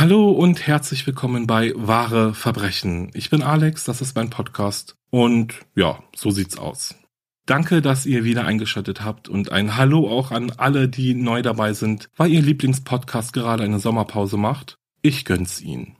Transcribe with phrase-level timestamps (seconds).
[0.00, 3.10] Hallo und herzlich willkommen bei Wahre Verbrechen.
[3.14, 6.94] Ich bin Alex, das ist mein Podcast und ja, so sieht's aus.
[7.46, 11.72] Danke, dass ihr wieder eingeschaltet habt und ein Hallo auch an alle, die neu dabei
[11.72, 14.78] sind, weil ihr Lieblingspodcast gerade eine Sommerpause macht.
[15.02, 15.96] Ich gönn's Ihnen.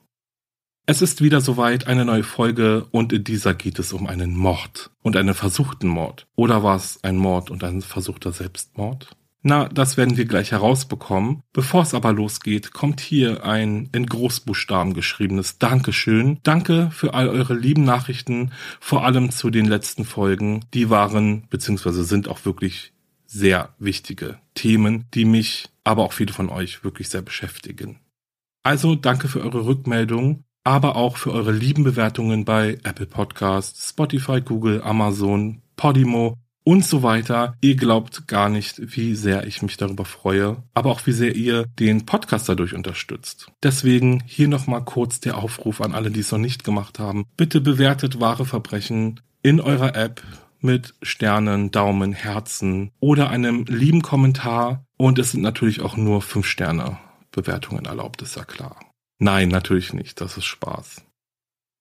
[0.87, 4.93] Es ist wieder soweit, eine neue Folge und in dieser geht es um einen Mord
[5.03, 6.29] und einen versuchten Mord.
[6.37, 9.11] Oder war es ein Mord und ein versuchter Selbstmord?
[9.43, 11.43] Na, das werden wir gleich herausbekommen.
[11.53, 16.41] Bevor es aber losgeht, kommt hier ein in Großbuchstaben geschriebenes Dankeschön.
[16.43, 20.65] Danke für all eure lieben Nachrichten, vor allem zu den letzten Folgen.
[20.75, 22.03] Die waren bzw.
[22.03, 22.93] sind auch wirklich
[23.27, 28.01] sehr wichtige Themen, die mich, aber auch viele von euch wirklich sehr beschäftigen.
[28.65, 34.41] Also danke für eure Rückmeldung, aber auch für eure lieben Bewertungen bei Apple Podcasts, Spotify,
[34.41, 36.37] Google, Amazon, Podimo
[36.69, 37.57] und so weiter.
[37.63, 41.65] Ihr glaubt gar nicht, wie sehr ich mich darüber freue, aber auch wie sehr ihr
[41.79, 43.51] den Podcast dadurch unterstützt.
[43.63, 47.25] Deswegen hier nochmal kurz der Aufruf an alle, die es noch nicht gemacht haben.
[47.39, 50.23] Bitte bewertet wahre Verbrechen in eurer App
[50.61, 54.85] mit Sternen, Daumen, Herzen oder einem lieben Kommentar.
[54.99, 56.99] Und es sind natürlich auch nur 5 Sterne
[57.33, 58.79] Bewertungen erlaubt, ist ja klar.
[59.19, 61.03] Nein, natürlich nicht, das ist Spaß.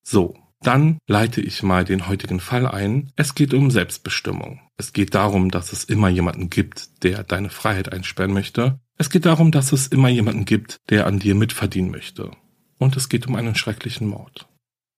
[0.01, 3.11] So, dann leite ich mal den heutigen Fall ein.
[3.15, 4.59] Es geht um Selbstbestimmung.
[4.75, 8.79] Es geht darum, dass es immer jemanden gibt, der deine Freiheit einsperren möchte.
[8.97, 12.31] Es geht darum, dass es immer jemanden gibt, der an dir mitverdienen möchte.
[12.79, 14.47] Und es geht um einen schrecklichen Mord.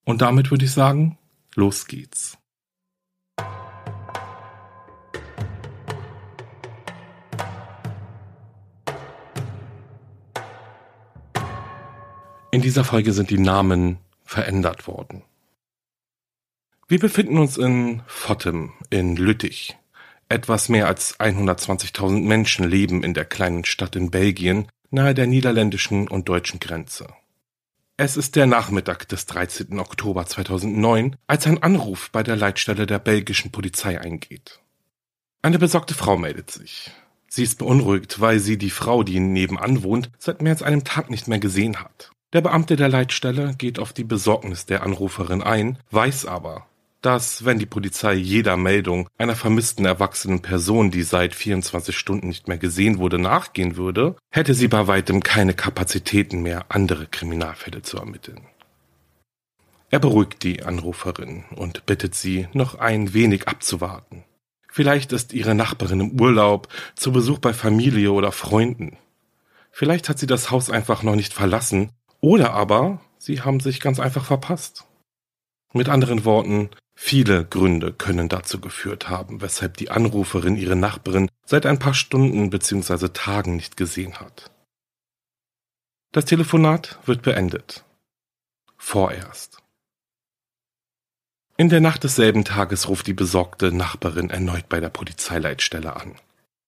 [0.04, 1.18] Und damit würde ich sagen,
[1.54, 2.38] los geht's.
[12.52, 15.22] In dieser Folge sind die Namen verändert worden.
[16.90, 19.78] Wir befinden uns in Fottem in Lüttich.
[20.28, 26.08] Etwas mehr als 120.000 Menschen leben in der kleinen Stadt in Belgien, nahe der niederländischen
[26.08, 27.06] und deutschen Grenze.
[27.96, 29.78] Es ist der Nachmittag des 13.
[29.78, 34.58] Oktober 2009, als ein Anruf bei der Leitstelle der belgischen Polizei eingeht.
[35.42, 36.90] Eine besorgte Frau meldet sich.
[37.28, 41.08] Sie ist beunruhigt, weil sie die Frau, die nebenan wohnt, seit mehr als einem Tag
[41.08, 42.10] nicht mehr gesehen hat.
[42.32, 46.66] Der Beamte der Leitstelle geht auf die Besorgnis der Anruferin ein, weiß aber,
[47.00, 52.48] dass, wenn die Polizei jeder Meldung einer vermissten erwachsenen Person, die seit 24 Stunden nicht
[52.48, 57.98] mehr gesehen wurde, nachgehen würde, hätte sie bei weitem keine Kapazitäten mehr, andere Kriminalfälle zu
[57.98, 58.40] ermitteln.
[59.90, 64.24] Er beruhigt die Anruferin und bittet sie, noch ein wenig abzuwarten.
[64.70, 68.96] Vielleicht ist ihre Nachbarin im Urlaub, zu Besuch bei Familie oder Freunden.
[69.72, 71.90] Vielleicht hat sie das Haus einfach noch nicht verlassen,
[72.20, 74.84] oder aber sie haben sich ganz einfach verpasst.
[75.72, 76.70] Mit anderen Worten,
[77.02, 82.50] Viele Gründe können dazu geführt haben, weshalb die Anruferin ihre Nachbarin seit ein paar Stunden
[82.50, 83.08] bzw.
[83.08, 84.50] Tagen nicht gesehen hat.
[86.12, 87.84] Das Telefonat wird beendet.
[88.76, 89.62] Vorerst.
[91.56, 96.16] In der Nacht desselben Tages ruft die besorgte Nachbarin erneut bei der Polizeileitstelle an.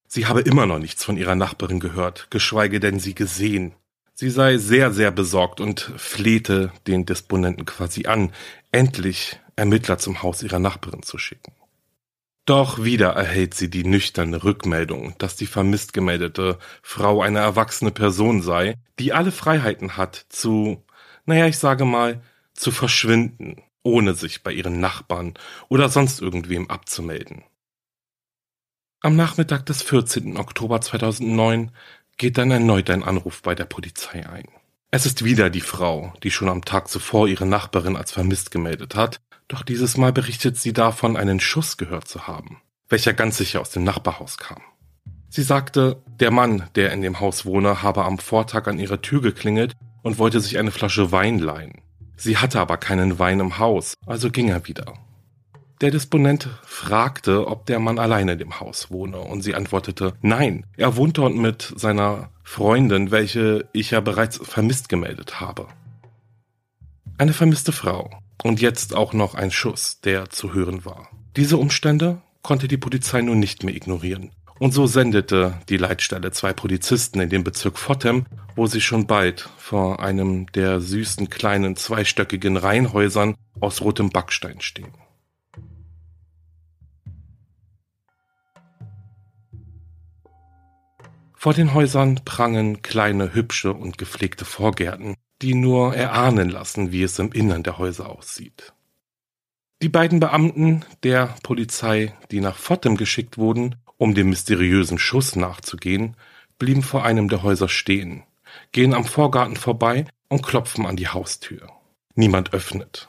[0.08, 3.74] Sie habe immer noch nichts von ihrer Nachbarin gehört, geschweige denn sie gesehen.
[4.14, 8.32] Sie sei sehr, sehr besorgt und flehte den Disponenten quasi an,
[8.72, 11.52] endlich Ermittler zum Haus ihrer Nachbarin zu schicken.
[12.44, 18.42] Doch wieder erhält sie die nüchterne Rückmeldung, dass die vermisst gemeldete Frau eine erwachsene Person
[18.42, 20.84] sei, die alle Freiheiten hat zu,
[21.24, 22.20] naja, ich sage mal,
[22.52, 25.34] zu verschwinden, ohne sich bei ihren Nachbarn
[25.68, 27.44] oder sonst irgendwem abzumelden.
[29.00, 30.36] Am Nachmittag des 14.
[30.36, 31.70] Oktober 2009
[32.16, 34.48] geht dann erneut ein Anruf bei der Polizei ein.
[34.90, 38.94] Es ist wieder die Frau, die schon am Tag zuvor ihre Nachbarin als vermisst gemeldet
[38.94, 39.20] hat,
[39.52, 43.70] doch dieses Mal berichtet sie davon, einen Schuss gehört zu haben, welcher ganz sicher aus
[43.70, 44.62] dem Nachbarhaus kam.
[45.28, 49.20] Sie sagte, der Mann, der in dem Haus wohne, habe am Vortag an ihrer Tür
[49.20, 51.82] geklingelt und wollte sich eine Flasche Wein leihen.
[52.16, 54.94] Sie hatte aber keinen Wein im Haus, also ging er wieder.
[55.80, 60.64] Der Disponent fragte, ob der Mann alleine in dem Haus wohne, und sie antwortete, nein,
[60.76, 65.66] er wohnt dort mit seiner Freundin, welche ich ja bereits vermisst gemeldet habe.
[67.18, 68.10] Eine vermisste Frau
[68.42, 71.08] und jetzt auch noch ein Schuss, der zu hören war.
[71.36, 74.30] Diese Umstände konnte die Polizei nun nicht mehr ignorieren.
[74.58, 79.48] Und so sendete die Leitstelle zwei Polizisten in den Bezirk Fottem, wo sie schon bald
[79.56, 84.92] vor einem der süßen kleinen zweistöckigen Reihenhäusern aus rotem Backstein stehen.
[91.34, 97.18] Vor den Häusern prangen kleine, hübsche und gepflegte Vorgärten, die nur erahnen lassen, wie es
[97.18, 98.72] im Innern der Häuser aussieht.
[99.82, 106.16] Die beiden Beamten der Polizei, die nach Fottem geschickt wurden, um dem mysteriösen Schuss nachzugehen,
[106.58, 108.22] blieben vor einem der Häuser stehen,
[108.70, 111.68] gehen am Vorgarten vorbei und klopfen an die Haustür.
[112.14, 113.08] Niemand öffnet.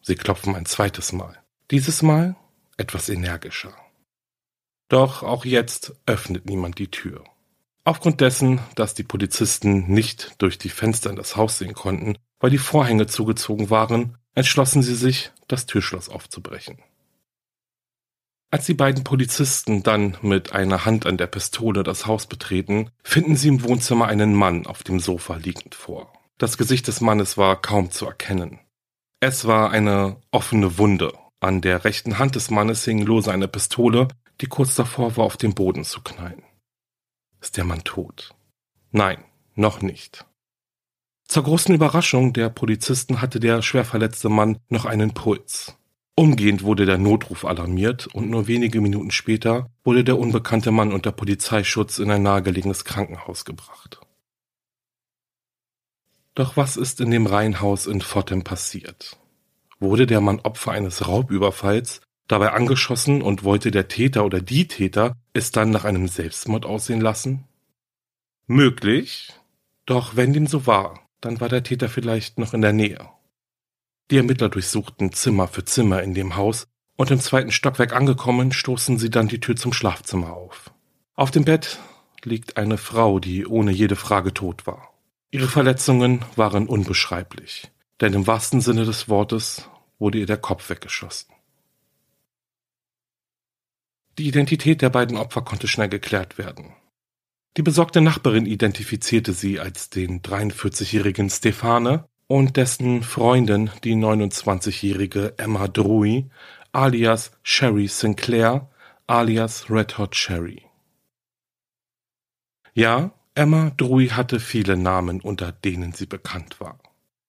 [0.00, 1.36] Sie klopfen ein zweites Mal.
[1.70, 2.36] Dieses Mal
[2.78, 3.74] etwas energischer.
[4.88, 7.24] Doch auch jetzt öffnet niemand die Tür.
[7.88, 12.50] Aufgrund dessen, dass die Polizisten nicht durch die Fenster in das Haus sehen konnten, weil
[12.50, 16.82] die Vorhänge zugezogen waren, entschlossen sie sich, das Türschloss aufzubrechen.
[18.50, 23.36] Als die beiden Polizisten dann mit einer Hand an der Pistole das Haus betreten, finden
[23.36, 26.12] sie im Wohnzimmer einen Mann auf dem Sofa liegend vor.
[26.36, 28.58] Das Gesicht des Mannes war kaum zu erkennen.
[29.20, 31.14] Es war eine offene Wunde.
[31.40, 34.08] An der rechten Hand des Mannes hing lose eine Pistole,
[34.42, 36.42] die kurz davor war, auf den Boden zu knallen.
[37.40, 38.34] Ist der Mann tot?
[38.90, 39.24] Nein,
[39.54, 40.26] noch nicht.
[41.24, 45.76] Zur großen Überraschung der Polizisten hatte der schwer verletzte Mann noch einen Puls.
[46.14, 51.12] Umgehend wurde der Notruf alarmiert und nur wenige Minuten später wurde der unbekannte Mann unter
[51.12, 54.00] Polizeischutz in ein nahegelegenes Krankenhaus gebracht.
[56.34, 59.16] Doch was ist in dem Reihenhaus in Fottem passiert?
[59.80, 65.16] Wurde der Mann Opfer eines Raubüberfalls dabei angeschossen und wollte der Täter oder die Täter
[65.32, 67.44] es dann nach einem Selbstmord aussehen lassen?
[68.46, 69.32] Möglich,
[69.86, 73.08] doch wenn dem so war, dann war der Täter vielleicht noch in der Nähe.
[74.10, 76.66] Die Ermittler durchsuchten Zimmer für Zimmer in dem Haus
[76.96, 80.70] und im zweiten Stockwerk angekommen, stoßen sie dann die Tür zum Schlafzimmer auf.
[81.14, 81.78] Auf dem Bett
[82.24, 84.92] liegt eine Frau, die ohne jede Frage tot war.
[85.30, 87.70] Ihre Verletzungen waren unbeschreiblich,
[88.00, 91.34] denn im wahrsten Sinne des Wortes wurde ihr der Kopf weggeschossen.
[94.18, 96.74] Die Identität der beiden Opfer konnte schnell geklärt werden.
[97.56, 105.68] Die besorgte Nachbarin identifizierte sie als den 43-jährigen Stefane und dessen Freundin, die 29-jährige Emma
[105.68, 106.26] Drui,
[106.72, 108.68] alias Sherry Sinclair,
[109.06, 110.62] alias Red Hot Sherry.
[112.74, 116.80] Ja, Emma Drui hatte viele Namen, unter denen sie bekannt war.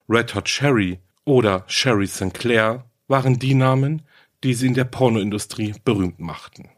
[0.09, 4.01] Red Hot Sherry oder Sherry Sinclair waren die Namen,
[4.43, 6.69] die sie in der Pornoindustrie berühmt machten.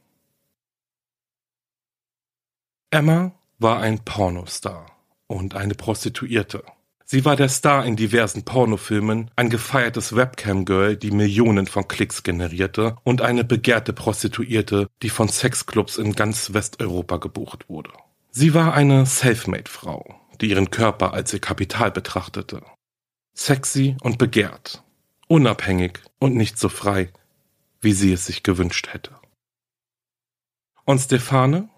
[2.94, 4.86] Emma war ein Pornostar
[5.28, 6.66] und eine Prostituierte.
[7.06, 12.98] Sie war der Star in diversen Pornofilmen, ein gefeiertes Webcam-Girl, die Millionen von Klicks generierte
[13.04, 17.92] und eine begehrte Prostituierte, die von Sexclubs in ganz Westeuropa gebucht wurde.
[18.32, 22.62] Sie war eine Selfmade-Frau, die ihren Körper als ihr Kapital betrachtete.
[23.34, 24.84] Sexy und begehrt,
[25.30, 27.10] unabhängig und nicht so frei,
[27.80, 29.16] wie sie es sich gewünscht hätte.
[30.84, 31.70] Und Stefane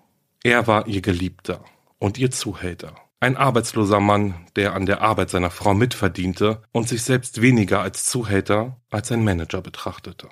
[0.44, 1.64] er war ihr Geliebter
[2.00, 2.96] und ihr Zuhälter.
[3.22, 8.04] Ein arbeitsloser Mann, der an der Arbeit seiner Frau mitverdiente und sich selbst weniger als
[8.04, 10.28] Zuhälter als ein Manager betrachtete.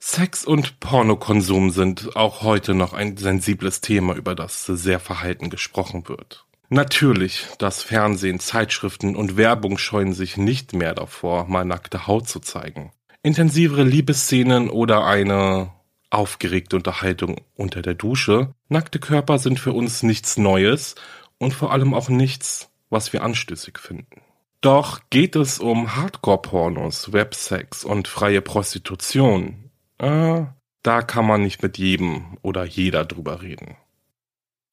[0.00, 6.08] Sex und Pornokonsum sind auch heute noch ein sensibles Thema, über das sehr verhalten gesprochen
[6.08, 6.44] wird.
[6.68, 12.40] Natürlich, das Fernsehen, Zeitschriften und Werbung scheuen sich nicht mehr davor, mal nackte Haut zu
[12.40, 12.90] zeigen.
[13.22, 15.72] Intensivere Liebesszenen oder eine
[16.10, 18.54] aufgeregte Unterhaltung unter der Dusche.
[18.68, 20.94] Nackte Körper sind für uns nichts Neues
[21.38, 24.22] und vor allem auch nichts, was wir anstößig finden.
[24.60, 29.70] Doch geht es um Hardcore-Pornos, Websex und freie Prostitution.
[29.98, 30.44] Äh,
[30.82, 33.76] da kann man nicht mit jedem oder jeder drüber reden.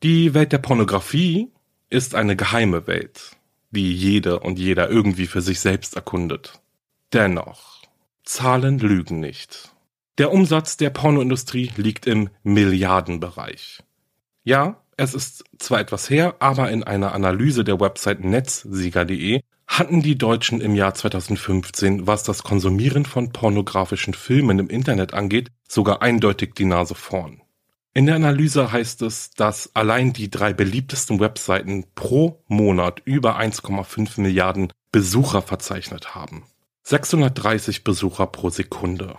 [0.03, 1.51] Die Welt der Pornografie
[1.89, 3.37] ist eine geheime Welt,
[3.71, 6.61] die jede und jeder irgendwie für sich selbst erkundet.
[7.13, 7.81] Dennoch,
[8.23, 9.72] Zahlen lügen nicht.
[10.19, 13.83] Der Umsatz der Pornoindustrie liegt im Milliardenbereich.
[14.43, 20.15] Ja, es ist zwar etwas her, aber in einer Analyse der Website netzsieger.de hatten die
[20.15, 26.53] Deutschen im Jahr 2015, was das Konsumieren von pornografischen Filmen im Internet angeht, sogar eindeutig
[26.53, 27.41] die Nase vorn.
[27.95, 34.21] In der Analyse heißt es, dass allein die drei beliebtesten Webseiten pro Monat über 1,5
[34.21, 36.43] Milliarden Besucher verzeichnet haben.
[36.83, 39.15] 630 Besucher pro Sekunde.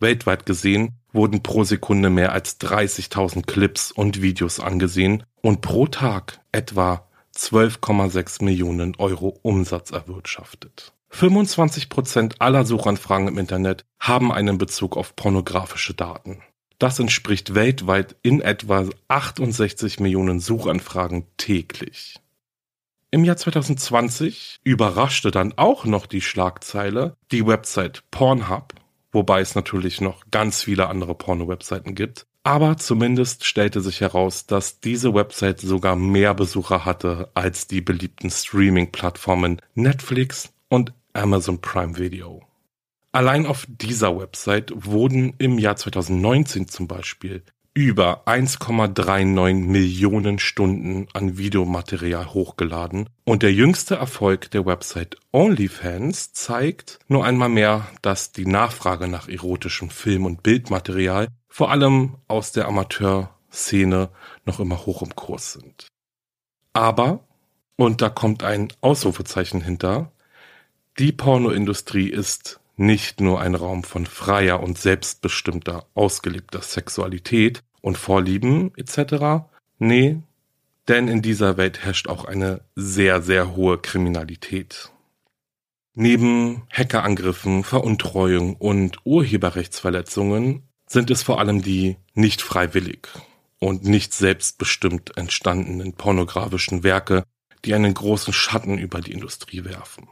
[0.00, 6.40] Weltweit gesehen wurden pro Sekunde mehr als 30.000 Clips und Videos angesehen und pro Tag
[6.52, 10.92] etwa 12,6 Millionen Euro Umsatz erwirtschaftet.
[11.10, 16.42] 25 Prozent aller Suchanfragen im Internet haben einen Bezug auf pornografische Daten.
[16.78, 22.20] Das entspricht weltweit in etwa 68 Millionen Suchanfragen täglich.
[23.10, 28.74] Im Jahr 2020 überraschte dann auch noch die Schlagzeile die Website Pornhub
[29.18, 32.24] wobei es natürlich noch ganz viele andere Porno-Webseiten gibt.
[32.44, 38.30] Aber zumindest stellte sich heraus, dass diese Website sogar mehr Besucher hatte als die beliebten
[38.30, 42.42] Streaming-Plattformen Netflix und Amazon Prime Video.
[43.10, 47.42] Allein auf dieser Website wurden im Jahr 2019 zum Beispiel
[47.74, 56.98] über 1,39 Millionen Stunden an Videomaterial hochgeladen und der jüngste Erfolg der Website OnlyFans zeigt
[57.08, 62.66] nur einmal mehr, dass die Nachfrage nach erotischem Film- und Bildmaterial vor allem aus der
[62.66, 64.10] Amateurszene
[64.44, 65.88] noch immer hoch im Kurs sind.
[66.72, 67.24] Aber,
[67.76, 70.12] und da kommt ein Ausrufezeichen hinter,
[70.98, 78.72] die Pornoindustrie ist nicht nur ein Raum von freier und selbstbestimmter, ausgelebter Sexualität, und Vorlieben
[78.76, 79.46] etc.
[79.78, 80.18] Nee,
[80.88, 84.90] denn in dieser Welt herrscht auch eine sehr, sehr hohe Kriminalität.
[85.94, 93.08] Neben Hackerangriffen, Veruntreuung und Urheberrechtsverletzungen sind es vor allem die nicht freiwillig
[93.58, 97.24] und nicht selbstbestimmt entstandenen pornografischen Werke,
[97.64, 100.08] die einen großen Schatten über die Industrie werfen.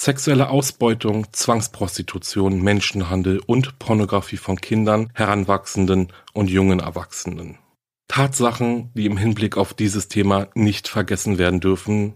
[0.00, 7.58] Sexuelle Ausbeutung, Zwangsprostitution, Menschenhandel und Pornografie von Kindern, Heranwachsenden und jungen Erwachsenen.
[8.06, 12.14] Tatsachen, die im Hinblick auf dieses Thema nicht vergessen werden dürfen.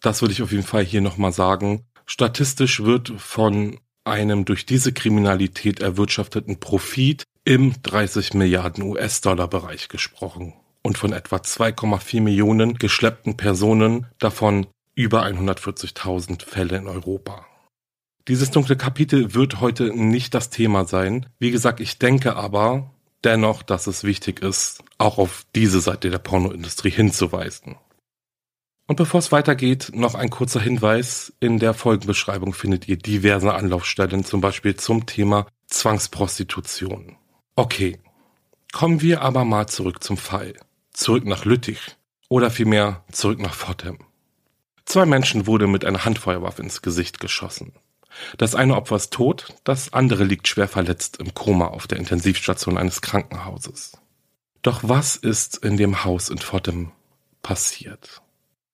[0.00, 1.84] Das will ich auf jeden Fall hier nochmal sagen.
[2.06, 10.52] Statistisch wird von einem durch diese Kriminalität erwirtschafteten Profit im 30 Milliarden US-Dollar Bereich gesprochen
[10.84, 17.46] und von etwa 2,4 Millionen geschleppten Personen, davon über 140.000 Fälle in Europa.
[18.28, 21.26] Dieses dunkle Kapitel wird heute nicht das Thema sein.
[21.38, 22.90] Wie gesagt, ich denke aber
[23.22, 27.76] dennoch, dass es wichtig ist, auch auf diese Seite der Pornoindustrie hinzuweisen.
[28.88, 31.32] Und bevor es weitergeht, noch ein kurzer Hinweis.
[31.40, 37.16] In der Folgenbeschreibung findet ihr diverse Anlaufstellen, zum Beispiel zum Thema Zwangsprostitution.
[37.54, 37.98] Okay,
[38.72, 40.54] kommen wir aber mal zurück zum Fall.
[40.92, 41.96] Zurück nach Lüttich
[42.28, 44.05] oder vielmehr zurück nach Fottem.
[44.86, 47.72] Zwei Menschen wurde mit einer Handfeuerwaffe ins Gesicht geschossen.
[48.38, 52.78] Das eine Opfer ist tot, das andere liegt schwer verletzt im Koma auf der Intensivstation
[52.78, 53.98] eines Krankenhauses.
[54.62, 56.92] Doch was ist in dem Haus in Fottem
[57.42, 58.22] passiert?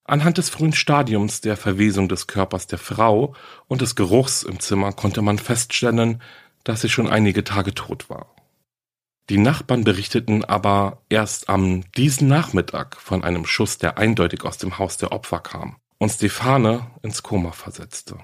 [0.05, 3.35] Anhand des frühen Stadiums der Verwesung des Körpers der Frau
[3.67, 6.23] und des Geruchs im Zimmer konnte man feststellen,
[6.63, 8.35] dass sie schon einige Tage tot war.
[9.31, 14.79] Die Nachbarn berichteten aber erst am diesen Nachmittag von einem Schuss, der eindeutig aus dem
[14.79, 18.19] Haus der Opfer kam und Stefane ins Koma versetzte.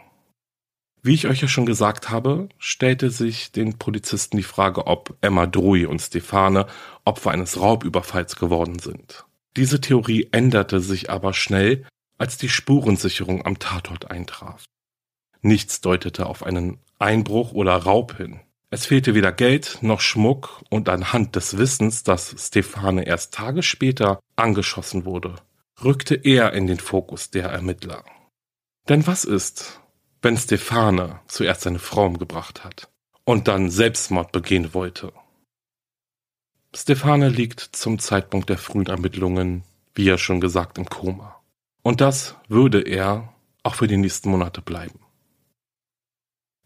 [1.01, 5.47] Wie ich euch ja schon gesagt habe, stellte sich den Polizisten die Frage, ob Emma
[5.47, 6.67] Drui und Stefane
[7.05, 9.27] Opfer eines Raubüberfalls geworden sind.
[9.57, 11.87] Diese Theorie änderte sich aber schnell,
[12.19, 14.65] als die Spurensicherung am Tatort eintraf.
[15.41, 18.41] Nichts deutete auf einen Einbruch oder Raub hin.
[18.71, 24.19] Es fehlte weder Geld noch Schmuck und anhand des Wissens, dass Stefane erst Tage später
[24.35, 25.37] angeschossen wurde,
[25.83, 28.05] rückte er in den Fokus der Ermittler.
[28.89, 29.81] Denn was ist,
[30.23, 32.89] wenn Stefane zuerst seine Frau umgebracht hat
[33.25, 35.13] und dann Selbstmord begehen wollte?
[36.75, 41.41] Stefane liegt zum Zeitpunkt der frühen Ermittlungen, wie ja schon gesagt, im Koma.
[41.83, 43.33] Und das würde er
[43.63, 45.01] auch für die nächsten Monate bleiben.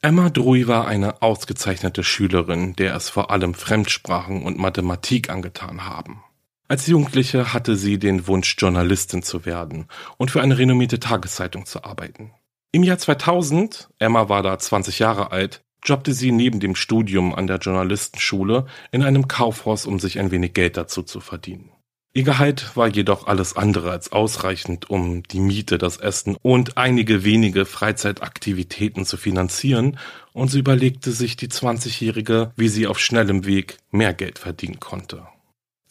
[0.00, 6.24] Emma Drui war eine ausgezeichnete Schülerin, der es vor allem Fremdsprachen und Mathematik angetan haben.
[6.72, 11.84] Als Jugendliche hatte sie den Wunsch, Journalistin zu werden und für eine renommierte Tageszeitung zu
[11.84, 12.30] arbeiten.
[12.72, 17.46] Im Jahr 2000, Emma war da 20 Jahre alt, jobbte sie neben dem Studium an
[17.46, 21.72] der Journalistenschule in einem Kaufhaus, um sich ein wenig Geld dazu zu verdienen.
[22.14, 27.22] Ihr Gehalt war jedoch alles andere als ausreichend, um die Miete, das Essen und einige
[27.22, 29.98] wenige Freizeitaktivitäten zu finanzieren,
[30.32, 35.26] und sie überlegte sich die 20-Jährige, wie sie auf schnellem Weg mehr Geld verdienen konnte.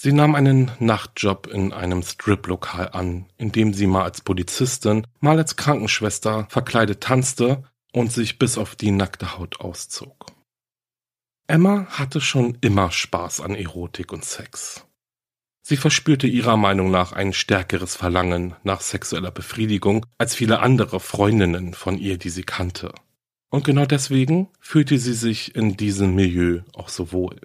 [0.04, 5.38] Sie nahm einen Nachtjob in einem Striplokal an, in dem sie mal als Polizistin, mal
[5.38, 10.32] als Krankenschwester verkleidet tanzte und sich bis auf die nackte Haut auszog.
[11.46, 14.88] Emma hatte schon immer Spaß an Erotik und Sex.
[15.62, 21.76] Sie verspürte ihrer Meinung nach ein stärkeres Verlangen nach sexueller Befriedigung als viele andere Freundinnen
[21.76, 22.92] von ihr, die sie kannte.
[23.52, 27.40] Und genau deswegen fühlte sie sich in diesem Milieu auch so wohl.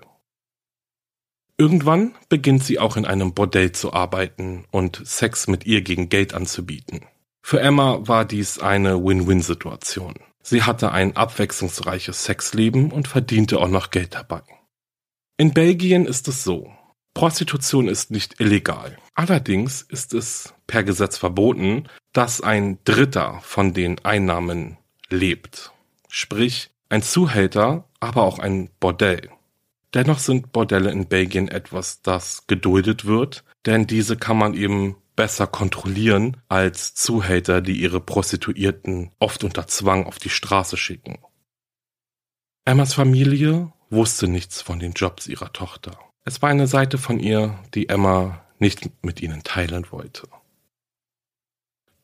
[1.58, 6.34] Irgendwann beginnt sie auch in einem Bordell zu arbeiten und Sex mit ihr gegen Geld
[6.34, 7.00] anzubieten.
[7.42, 10.14] Für Emma war dies eine Win-Win-Situation.
[10.42, 14.42] Sie hatte ein abwechslungsreiches Sexleben und verdiente auch noch Geld dabei.
[15.38, 16.70] In Belgien ist es so,
[17.14, 18.98] Prostitution ist nicht illegal.
[19.14, 24.76] Allerdings ist es per Gesetz verboten, dass ein Dritter von den Einnahmen
[25.08, 25.72] lebt.
[26.08, 29.30] Sprich, ein Zuhälter, aber auch ein Bordell.
[29.96, 35.46] Dennoch sind Bordelle in Belgien etwas, das geduldet wird, denn diese kann man eben besser
[35.46, 41.16] kontrollieren als Zuhälter, die ihre Prostituierten oft unter Zwang auf die Straße schicken.
[42.66, 45.98] Emmas Familie wusste nichts von den Jobs ihrer Tochter.
[46.26, 50.28] Es war eine Seite von ihr, die Emma nicht mit ihnen teilen wollte.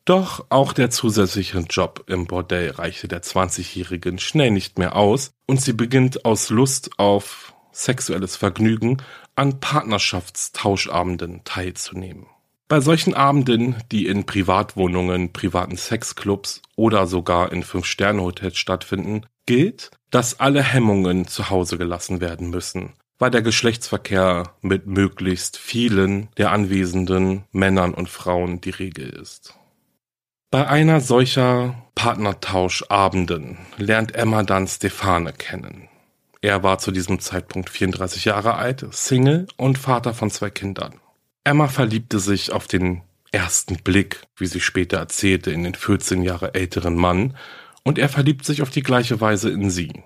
[0.03, 5.61] Doch auch der zusätzliche Job im Bordell reichte der 20-Jährigen schnell nicht mehr aus und
[5.61, 9.01] sie beginnt aus Lust auf sexuelles Vergnügen
[9.35, 12.27] an Partnerschaftstauschabenden teilzunehmen.
[12.69, 20.39] Bei solchen Abenden, die in Privatwohnungen, privaten Sexclubs oder sogar in Fünf-Sterne-Hotels stattfinden, gilt, dass
[20.39, 27.45] alle Hemmungen zu Hause gelassen werden müssen weil der Geschlechtsverkehr mit möglichst vielen der anwesenden
[27.53, 29.53] Männern und Frauen die Regel ist.
[30.51, 35.87] Bei einer solcher Partnertauschabenden lernt Emma dann Stefane kennen.
[36.43, 40.99] Er war zu diesem Zeitpunkt 34 Jahre alt, Single und Vater von zwei Kindern.
[41.45, 46.53] Emma verliebte sich auf den ersten Blick, wie sie später erzählte, in den 14 Jahre
[46.53, 47.37] älteren Mann
[47.83, 50.03] und er verliebt sich auf die gleiche Weise in sie.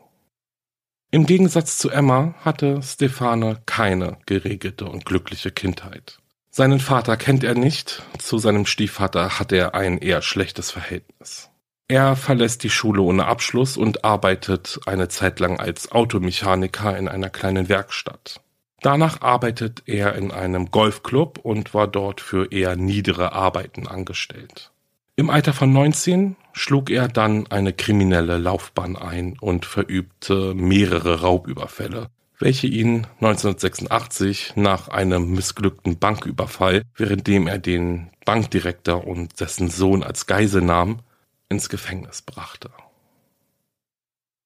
[1.10, 6.20] Im Gegensatz zu Emma hatte Stefane keine geregelte und glückliche Kindheit.
[6.52, 11.50] Seinen Vater kennt er nicht, zu seinem Stiefvater hat er ein eher schlechtes Verhältnis.
[11.89, 17.30] Er verlässt die Schule ohne Abschluss und arbeitet eine Zeit lang als Automechaniker in einer
[17.30, 18.41] kleinen Werkstatt.
[18.82, 24.71] Danach arbeitet er in einem Golfclub und war dort für eher niedere Arbeiten angestellt.
[25.15, 32.10] Im Alter von 19 schlug er dann eine kriminelle Laufbahn ein und verübte mehrere Raubüberfälle,
[32.38, 40.28] welche ihn 1986 nach einem missglückten Banküberfall, währenddem er den Bankdirektor und dessen Sohn als
[40.28, 41.00] Geisel nahm,
[41.50, 42.70] ins Gefängnis brachte.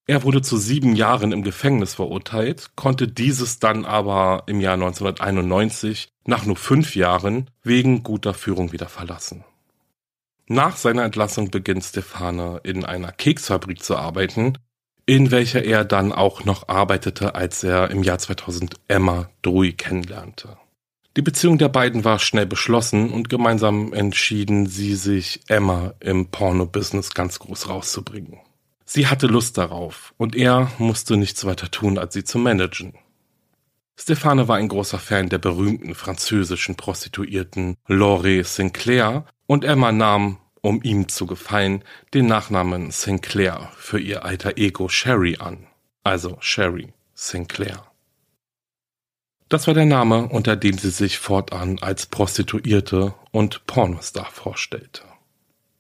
[0.08, 6.10] Er wurde zu sieben Jahren im Gefängnis verurteilt, konnte dieses dann aber im Jahr 1991
[6.26, 9.44] nach nur fünf Jahren wegen guter Führung wieder verlassen.
[10.48, 14.58] Nach seiner Entlassung beginnt Stefane in einer Keksfabrik zu arbeiten,
[15.06, 20.58] in welcher er dann auch noch arbeitete, als er im Jahr 2000 Emma Drui kennenlernte.
[21.18, 27.14] Die Beziehung der beiden war schnell beschlossen und gemeinsam entschieden sie sich, Emma im Porno-Business
[27.14, 28.40] ganz groß rauszubringen.
[28.86, 32.94] Sie hatte Lust darauf und er musste nichts weiter tun, als sie zu managen.
[33.98, 40.82] Stefane war ein großer Fan der berühmten französischen Prostituierten Laurie Sinclair und Emma nahm um
[40.84, 45.68] ihm zu gefallen, den Nachnamen Sinclair für ihr alter Ego Sherry an.
[46.04, 47.91] Also Sherry Sinclair.
[49.52, 55.02] Das war der Name, unter dem sie sich fortan als Prostituierte und Pornostar vorstellte.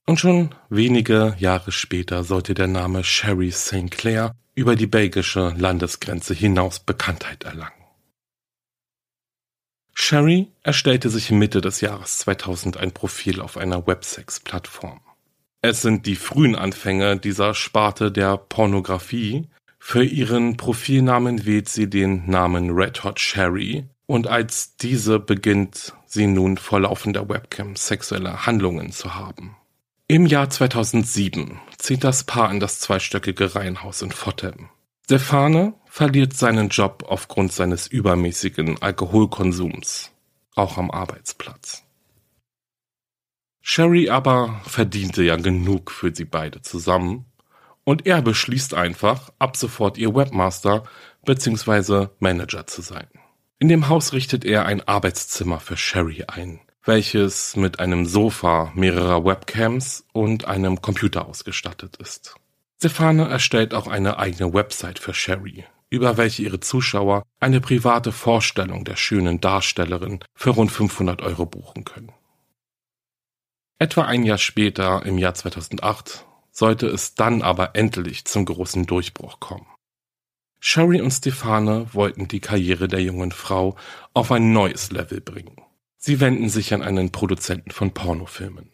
[0.06, 6.82] Und schon wenige Jahre später sollte der Name Sherry Sinclair über die belgische Landesgrenze hinaus
[6.82, 7.86] Bekanntheit erlangen.
[9.94, 15.00] Sherry erstellte sich Mitte des Jahres 2000 ein Profil auf einer Websex-Plattform.
[15.62, 19.48] Es sind die frühen Anfänge dieser Sparte der Pornografie.
[19.84, 26.28] Für ihren Profilnamen wählt sie den Namen Red Hot Sherry und als diese beginnt sie
[26.28, 29.58] nun vor laufender Webcam sexuelle Handlungen zu haben.
[30.08, 34.70] Im Jahr 2007 zieht das Paar in das zweistöckige Reihenhaus in Fottem.
[35.06, 40.12] Stefane verliert seinen Job aufgrund seines übermäßigen Alkoholkonsums,
[40.56, 41.84] auch am Arbeitsplatz.
[43.62, 47.26] Sherry aber verdiente ja genug für sie beide zusammen
[47.92, 50.86] und er beschließt einfach, ab sofort ihr Webmaster
[51.26, 52.08] bzw.
[52.20, 53.08] Manager zu sein.
[53.60, 59.26] In dem Haus richtet er ein Arbeitszimmer für Sherry ein, welches mit einem Sofa, mehrerer
[59.26, 62.36] Webcams und einem Computer ausgestattet ist.
[62.78, 68.86] Stefane erstellt auch eine eigene Website für Sherry, über welche ihre Zuschauer eine private Vorstellung
[68.86, 72.14] der schönen Darstellerin für rund 500 Euro buchen können.
[73.80, 79.40] Etwa ein Jahr später, im Jahr 2008, sollte es dann aber endlich zum großen Durchbruch
[79.40, 79.66] kommen.
[80.60, 83.76] Sherry und Stefane wollten die Karriere der jungen Frau
[84.14, 85.56] auf ein neues Level bringen.
[85.98, 88.70] Sie wenden sich an einen Produzenten von Pornofilmen.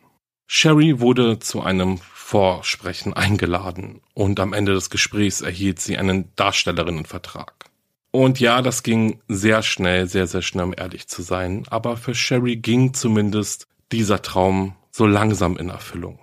[0.48, 7.70] Sherry wurde zu einem Vorsprechen eingeladen und am Ende des Gesprächs erhielt sie einen Darstellerinnenvertrag.
[8.12, 12.16] Und ja, das ging sehr schnell, sehr, sehr schnell, um ehrlich zu sein, aber für
[12.16, 16.20] Sherry ging zumindest dieser Traum so langsam in Erfüllung.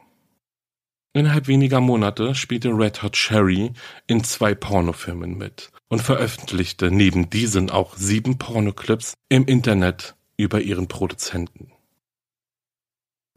[1.17, 3.73] Innerhalb weniger Monate spielte Red Hot Cherry
[4.09, 10.89] in zwei Pornofilmen mit und veröffentlichte neben diesen auch sieben Pornoclips im Internet über ihren
[10.89, 11.71] Produzenten.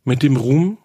[0.04, 0.80] Mit dem Ruhm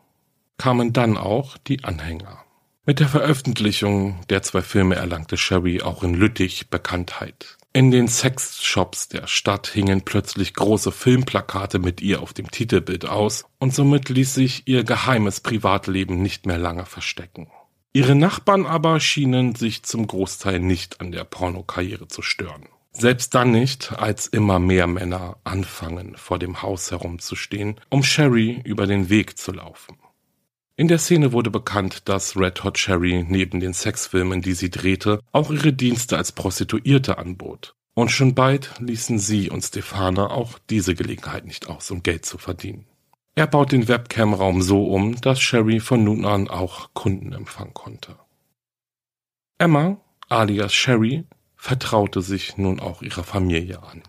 [0.59, 2.44] kamen dann auch die Anhänger.
[2.85, 7.57] Mit der Veröffentlichung der zwei Filme erlangte Sherry auch in Lüttich Bekanntheit.
[7.75, 13.47] In den Sexshops der Stadt hingen plötzlich große Filmplakate mit ihr auf dem Titelbild aus
[13.59, 17.49] und somit ließ sich ihr geheimes Privatleben nicht mehr lange verstecken.
[17.95, 22.67] Ihre Nachbarn aber schienen sich zum Großteil nicht an der Pornokarriere zu stören.
[22.93, 28.87] Selbst dann nicht, als immer mehr Männer anfangen, vor dem Haus herumzustehen, um Sherry über
[28.87, 29.97] den Weg zu laufen.
[30.75, 35.21] In der Szene wurde bekannt, dass Red Hot Cherry neben den Sexfilmen, die sie drehte,
[35.31, 37.75] auch ihre Dienste als Prostituierte anbot.
[37.95, 42.39] Und schon bald ließen sie und Stefana auch diese Gelegenheit nicht aus, um Geld zu
[42.39, 42.87] verdienen.
[43.35, 48.17] Er baut den Webcam-Raum so um, dass Sherry von nun an auch Kunden empfangen konnte.
[49.59, 54.03] Emma, alias Sherry, vertraute sich nun auch ihrer Familie an.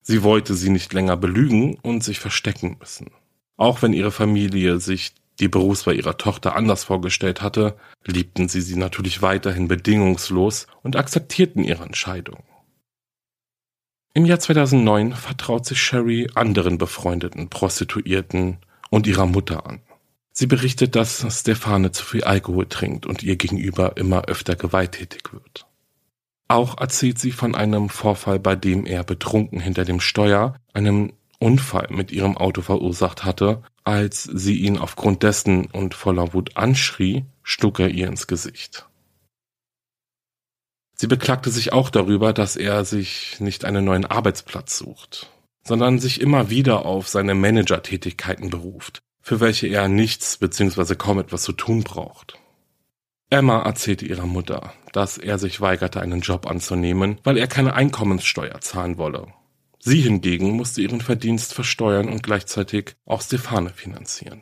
[0.00, 3.10] Sie wollte sie nicht länger belügen und sich verstecken müssen.
[3.56, 8.76] Auch wenn ihre Familie sich die Berufswahl ihrer Tochter anders vorgestellt hatte, liebten sie sie
[8.76, 12.44] natürlich weiterhin bedingungslos und akzeptierten ihre Entscheidung.
[14.14, 18.58] Im Jahr 2009 vertraut sich Sherry anderen befreundeten Prostituierten
[18.90, 19.80] und ihrer Mutter an.
[20.30, 25.66] Sie berichtet, dass Stefane zu viel Alkohol trinkt und ihr gegenüber immer öfter gewalttätig wird.
[26.46, 31.12] Auch erzählt sie von einem Vorfall, bei dem er betrunken hinter dem Steuer einem
[31.44, 33.62] Unfall mit ihrem Auto verursacht hatte.
[33.84, 38.86] Als sie ihn aufgrund dessen und voller Wut anschrie, schlug er ihr ins Gesicht.
[40.94, 45.30] Sie beklagte sich auch darüber, dass er sich nicht einen neuen Arbeitsplatz sucht,
[45.62, 50.94] sondern sich immer wieder auf seine Managertätigkeiten beruft, für welche er nichts bzw.
[50.94, 52.38] kaum etwas zu tun braucht.
[53.28, 58.62] Emma erzählte ihrer Mutter, dass er sich weigerte, einen Job anzunehmen, weil er keine Einkommenssteuer
[58.62, 59.26] zahlen wolle
[59.86, 64.40] Sie hingegen musste ihren Verdienst versteuern und gleichzeitig auch Stefane finanzieren.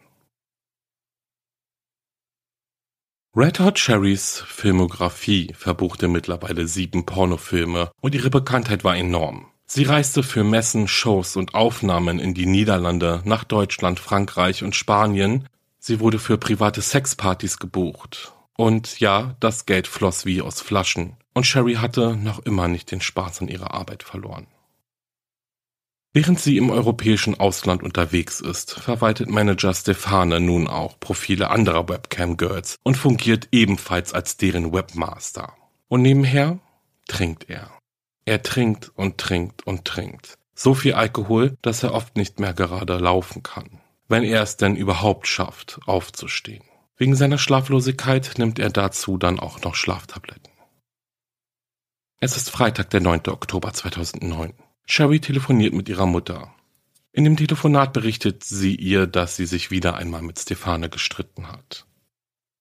[3.35, 9.49] Red Hot Cherrys Filmografie verbuchte mittlerweile sieben Pornofilme und ihre Bekanntheit war enorm.
[9.67, 15.49] Sie reiste für Messen, Shows und Aufnahmen in die Niederlande, nach Deutschland, Frankreich und Spanien.
[15.81, 18.33] Sie wurde für private Sexpartys gebucht.
[18.57, 21.17] Und ja, das Geld floss wie aus Flaschen.
[21.35, 24.47] Und Sherry hatte noch immer nicht den Spaß an ihrer Arbeit verloren.
[26.15, 32.77] Während sie im europäischen Ausland unterwegs ist, verwaltet Manager Stefane nun auch Profile anderer Webcam-Girls
[32.83, 35.55] und fungiert ebenfalls als deren Webmaster.
[35.89, 36.59] Und nebenher
[37.09, 37.71] trinkt er.
[38.27, 40.37] Er trinkt und trinkt und trinkt.
[40.55, 43.81] So viel Alkohol, dass er oft nicht mehr gerade laufen kann.
[44.07, 46.63] Wenn er es denn überhaupt schafft, aufzustehen.
[46.99, 50.53] Wegen seiner Schlaflosigkeit nimmt er dazu dann auch noch Schlaftabletten.
[52.21, 53.29] Es ist Freitag, der 9.
[53.29, 54.53] Oktober 2009.
[54.87, 56.53] Sherry telefoniert mit ihrer Mutter.
[57.13, 61.87] In dem Telefonat berichtet sie ihr, dass sie sich wieder einmal mit Stefane gestritten hat.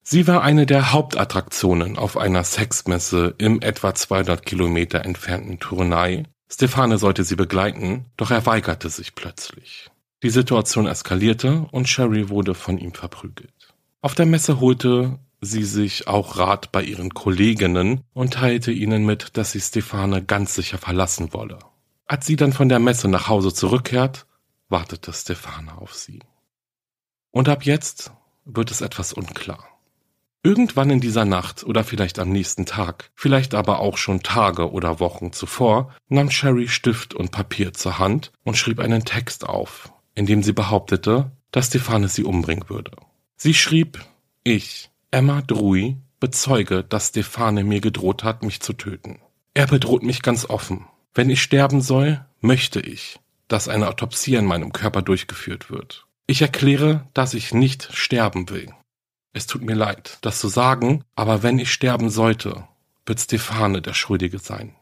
[0.04, 6.24] Sie war eine der Hauptattraktionen auf einer Sexmesse im etwa 200 Kilometer entfernten Tournai.
[6.50, 9.90] Stefane sollte sie begleiten, doch er weigerte sich plötzlich.
[10.24, 13.74] Die Situation eskalierte und Sherry wurde von ihm verprügelt.
[14.02, 19.38] Auf der Messe holte sie sich auch Rat bei ihren Kolleginnen und teilte ihnen mit,
[19.38, 21.60] dass sie Stefane ganz sicher verlassen wolle.
[22.12, 24.26] Als sie dann von der Messe nach Hause zurückkehrt,
[24.68, 26.20] wartete Stefana auf sie.
[27.32, 28.12] Und ab jetzt
[28.44, 29.66] wird es etwas unklar.
[30.44, 35.00] Irgendwann in dieser Nacht oder vielleicht am nächsten Tag, vielleicht aber auch schon Tage oder
[35.00, 40.26] Wochen zuvor, nahm Sherry Stift und Papier zur Hand und schrieb einen Text auf, in
[40.26, 42.92] dem sie behauptete, dass Stefane sie umbringen würde.
[43.38, 44.04] Sie schrieb,
[44.44, 49.22] ich, Emma Drui, bezeuge, dass Stefane mir gedroht hat, mich zu töten.
[49.54, 50.88] Er bedroht mich ganz offen.
[51.14, 56.06] Wenn ich sterben soll, möchte ich, dass eine Autopsie an meinem Körper durchgeführt wird.
[56.26, 58.74] Ich erkläre, dass ich nicht sterben will.
[59.34, 62.68] Es tut mir leid, das zu sagen, aber wenn ich sterben sollte,
[63.06, 64.76] wird Stefane der Schuldige sein.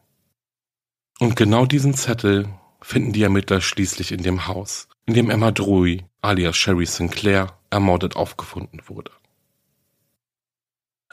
[1.18, 2.48] Und genau diesen Zettel
[2.80, 8.16] finden die Ermittler schließlich in dem Haus, in dem Emma Drury alias Sherry Sinclair ermordet
[8.16, 9.10] aufgefunden wurde.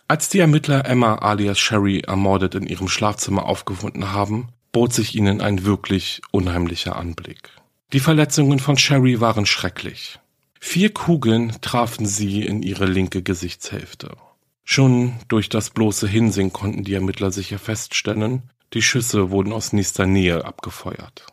[0.08, 5.42] Als die Ermittler Emma alias Sherry ermordet in ihrem Schlafzimmer aufgefunden haben, bot sich ihnen
[5.42, 7.50] ein wirklich unheimlicher Anblick.
[7.94, 10.20] Die Verletzungen von Sherry waren schrecklich.
[10.60, 14.16] Vier Kugeln trafen sie in ihre linke Gesichtshälfte.
[14.64, 20.06] Schon durch das bloße Hinsehen konnten die Ermittler sicher feststellen, die Schüsse wurden aus nächster
[20.06, 21.26] Nähe abgefeuert.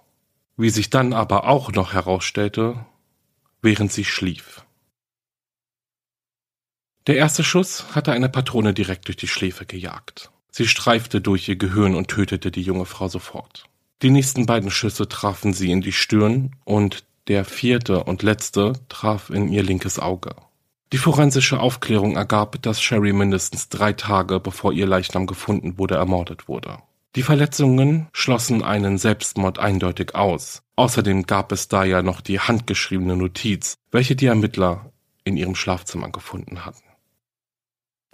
[0.56, 2.86] Wie sich dann aber auch noch herausstellte,
[3.60, 4.64] während sie schlief.
[7.06, 10.30] Der erste Schuss hatte eine Patrone direkt durch die Schläfe gejagt.
[10.56, 13.64] Sie streifte durch ihr Gehirn und tötete die junge Frau sofort.
[14.02, 19.30] Die nächsten beiden Schüsse trafen sie in die Stirn und der vierte und letzte traf
[19.30, 20.36] in ihr linkes Auge.
[20.92, 26.46] Die forensische Aufklärung ergab, dass Sherry mindestens drei Tage bevor ihr Leichnam gefunden wurde, ermordet
[26.46, 26.78] wurde.
[27.16, 30.62] Die Verletzungen schlossen einen Selbstmord eindeutig aus.
[30.76, 34.92] Außerdem gab es da ja noch die handgeschriebene Notiz, welche die Ermittler
[35.24, 36.93] in ihrem Schlafzimmer gefunden hatten.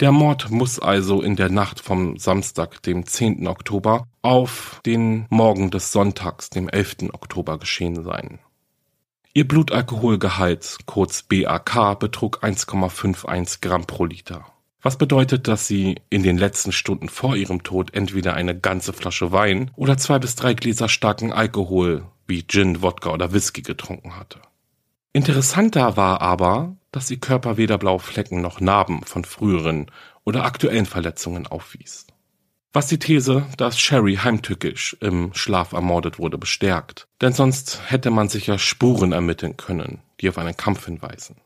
[0.01, 3.47] Der Mord muss also in der Nacht vom Samstag, dem 10.
[3.47, 7.11] Oktober, auf den Morgen des Sonntags, dem 11.
[7.13, 8.39] Oktober geschehen sein.
[9.35, 14.47] Ihr Blutalkoholgehalt, kurz BAK, betrug 1,51 Gramm pro Liter.
[14.81, 19.33] Was bedeutet, dass sie in den letzten Stunden vor ihrem Tod entweder eine ganze Flasche
[19.33, 24.41] Wein oder zwei bis drei Gläser starken Alkohol wie Gin, Wodka oder Whisky getrunken hatte.
[25.13, 29.91] Interessanter war aber, dass ihr Körper weder blaue Flecken noch Narben von früheren
[30.25, 32.07] oder aktuellen Verletzungen aufwies.
[32.73, 37.09] Was die These, dass Sherry heimtückisch im Schlaf ermordet wurde, bestärkt.
[37.21, 41.37] Denn sonst hätte man sicher Spuren ermitteln können, die auf einen Kampf hinweisen.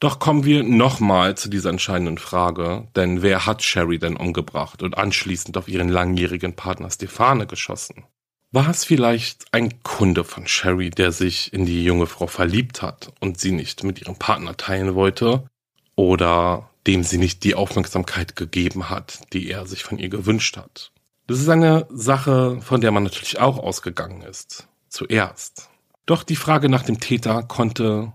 [0.00, 4.96] Doch kommen wir nochmal zu dieser entscheidenden Frage, denn wer hat Sherry denn umgebracht und
[4.96, 8.04] anschließend auf ihren langjährigen Partner Stefane geschossen?
[8.52, 13.12] War es vielleicht ein Kunde von Sherry, der sich in die junge Frau verliebt hat
[13.20, 15.44] und sie nicht mit ihrem Partner teilen wollte?
[15.94, 20.90] Oder dem sie nicht die Aufmerksamkeit gegeben hat, die er sich von ihr gewünscht hat?
[21.28, 24.66] Das ist eine Sache, von der man natürlich auch ausgegangen ist.
[24.88, 25.68] Zuerst.
[26.04, 28.12] Doch die Frage nach dem Täter konnte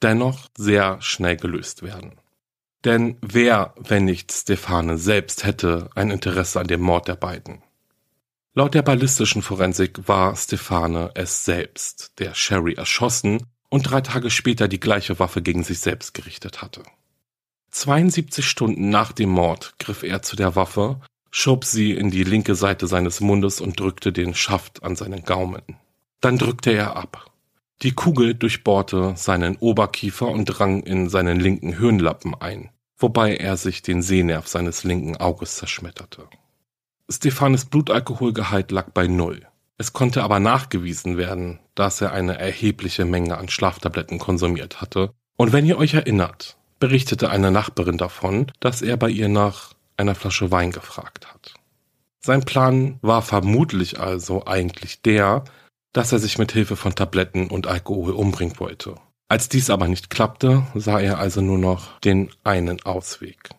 [0.00, 2.12] dennoch sehr schnell gelöst werden.
[2.86, 7.62] Denn wer, wenn nicht Stefane selbst, hätte ein Interesse an dem Mord der beiden?
[8.54, 14.68] Laut der ballistischen Forensik war Stefane es selbst, der Sherry erschossen und drei Tage später
[14.68, 16.82] die gleiche Waffe gegen sich selbst gerichtet hatte.
[17.70, 22.54] 72 Stunden nach dem Mord griff er zu der Waffe, schob sie in die linke
[22.54, 25.62] Seite seines Mundes und drückte den Schaft an seinen Gaumen.
[26.20, 27.32] Dann drückte er ab.
[27.80, 33.80] Die Kugel durchbohrte seinen Oberkiefer und drang in seinen linken Hirnlappen ein, wobei er sich
[33.80, 36.28] den Sehnerv seines linken Auges zerschmetterte.
[37.10, 39.46] Stefanes Blutalkoholgehalt lag bei Null.
[39.78, 45.12] Es konnte aber nachgewiesen werden, dass er eine erhebliche Menge an Schlaftabletten konsumiert hatte.
[45.36, 50.14] Und wenn ihr euch erinnert, berichtete eine Nachbarin davon, dass er bei ihr nach einer
[50.14, 51.54] Flasche Wein gefragt hat.
[52.20, 55.44] Sein Plan war vermutlich also eigentlich der,
[55.92, 58.94] dass er sich mit Hilfe von Tabletten und Alkohol umbringen wollte.
[59.28, 63.50] Als dies aber nicht klappte, sah er also nur noch den einen Ausweg.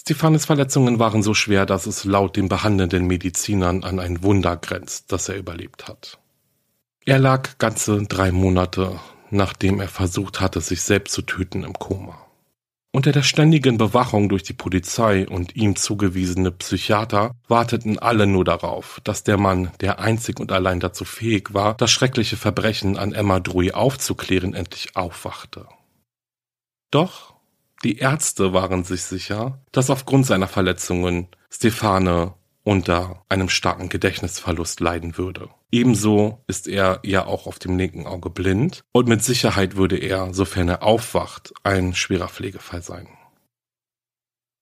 [0.00, 5.12] Stefanes Verletzungen waren so schwer, dass es laut den behandelnden Medizinern an ein Wunder grenzt,
[5.12, 6.18] dass er überlebt hat.
[7.04, 8.98] Er lag ganze drei Monate,
[9.30, 12.18] nachdem er versucht hatte, sich selbst zu töten im Koma.
[12.92, 19.02] Unter der ständigen Bewachung durch die Polizei und ihm zugewiesene Psychiater warteten alle nur darauf,
[19.04, 23.38] dass der Mann, der einzig und allein dazu fähig war, das schreckliche Verbrechen an Emma
[23.38, 25.66] Drui aufzuklären, endlich aufwachte.
[26.90, 27.34] Doch
[27.82, 35.16] die Ärzte waren sich sicher, dass aufgrund seiner Verletzungen Stefane unter einem starken Gedächtnisverlust leiden
[35.16, 35.48] würde.
[35.72, 40.34] Ebenso ist er ja auch auf dem linken Auge blind und mit Sicherheit würde er,
[40.34, 43.08] sofern er aufwacht, ein schwerer Pflegefall sein.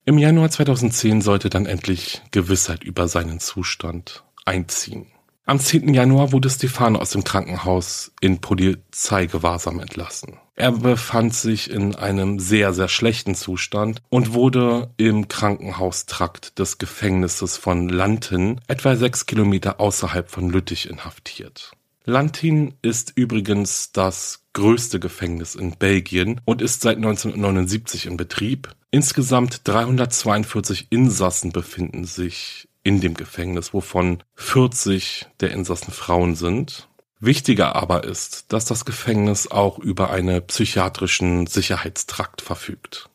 [0.04, 5.07] Im Januar 2010 sollte dann endlich Gewissheit über seinen Zustand einziehen.
[5.48, 5.94] Am 10.
[5.94, 10.37] Januar wurde Stefano aus dem Krankenhaus in Polizeigewahrsam entlassen.
[10.56, 17.56] Er befand sich in einem sehr, sehr schlechten Zustand und wurde im Krankenhaustrakt des Gefängnisses
[17.56, 21.72] von Lantin, etwa sechs Kilometer außerhalb von Lüttich, inhaftiert.
[22.04, 28.74] Lantin ist übrigens das größte Gefängnis in Belgien und ist seit 1979 in Betrieb.
[28.90, 36.88] Insgesamt 342 Insassen befinden sich in dem Gefängnis, wovon 40 der Insassen Frauen sind.
[37.20, 43.11] Wichtiger aber ist, dass das Gefängnis auch über einen psychiatrischen Sicherheitstrakt verfügt.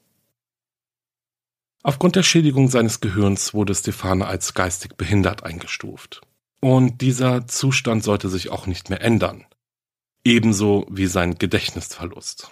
[1.81, 6.21] Aufgrund der Schädigung seines Gehirns wurde Stefane als geistig behindert eingestuft.
[6.59, 9.43] Und dieser Zustand sollte sich auch nicht mehr ändern.
[10.23, 12.51] Ebenso wie sein Gedächtnisverlust.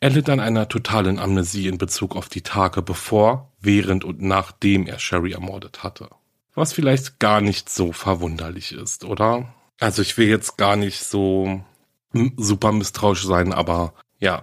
[0.00, 4.86] Er litt an einer totalen Amnesie in Bezug auf die Tage bevor, während und nachdem
[4.86, 6.08] er Sherry ermordet hatte.
[6.54, 9.54] Was vielleicht gar nicht so verwunderlich ist, oder?
[9.80, 11.62] Also ich will jetzt gar nicht so
[12.36, 14.42] super misstrauisch sein, aber ja.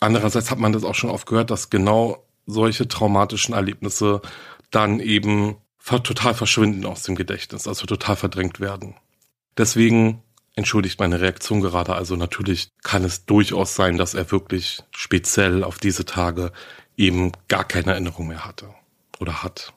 [0.00, 4.22] Andererseits hat man das auch schon oft gehört, dass genau solche traumatischen Erlebnisse
[4.70, 8.94] dann eben total verschwinden aus dem Gedächtnis, also total verdrängt werden.
[9.56, 10.22] Deswegen
[10.54, 11.94] entschuldigt meine Reaktion gerade.
[11.94, 16.52] Also natürlich kann es durchaus sein, dass er wirklich speziell auf diese Tage
[16.96, 18.74] eben gar keine Erinnerung mehr hatte
[19.18, 19.72] oder hat.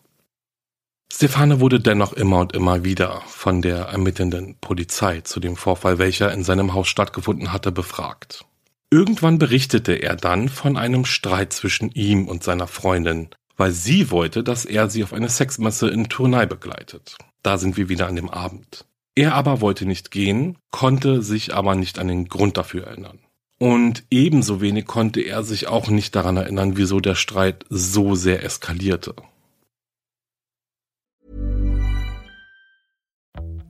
[1.13, 6.31] Stefane wurde dennoch immer und immer wieder von der ermittelnden Polizei zu dem Vorfall, welcher
[6.31, 8.45] in seinem Haus stattgefunden hatte, befragt.
[8.89, 14.41] Irgendwann berichtete er dann von einem Streit zwischen ihm und seiner Freundin, weil sie wollte,
[14.41, 17.17] dass er sie auf eine Sexmesse in Tournai begleitet.
[17.43, 18.85] Da sind wir wieder an dem Abend.
[19.13, 23.19] Er aber wollte nicht gehen, konnte sich aber nicht an den Grund dafür erinnern.
[23.59, 28.43] Und ebenso wenig konnte er sich auch nicht daran erinnern, wieso der Streit so sehr
[28.43, 29.13] eskalierte.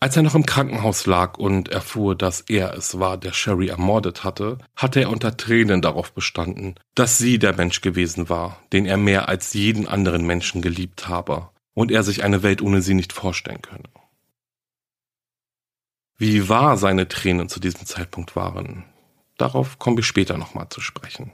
[0.00, 4.22] Als er noch im Krankenhaus lag und erfuhr, dass er es war, der Sherry ermordet
[4.22, 8.96] hatte, hatte er unter Tränen darauf bestanden, dass sie der Mensch gewesen war, den er
[8.96, 13.12] mehr als jeden anderen Menschen geliebt habe und er sich eine Welt ohne sie nicht
[13.12, 13.88] vorstellen könne.
[16.16, 18.84] Wie wahr seine Tränen zu diesem Zeitpunkt waren,
[19.36, 21.32] darauf kommen wir später nochmal zu sprechen.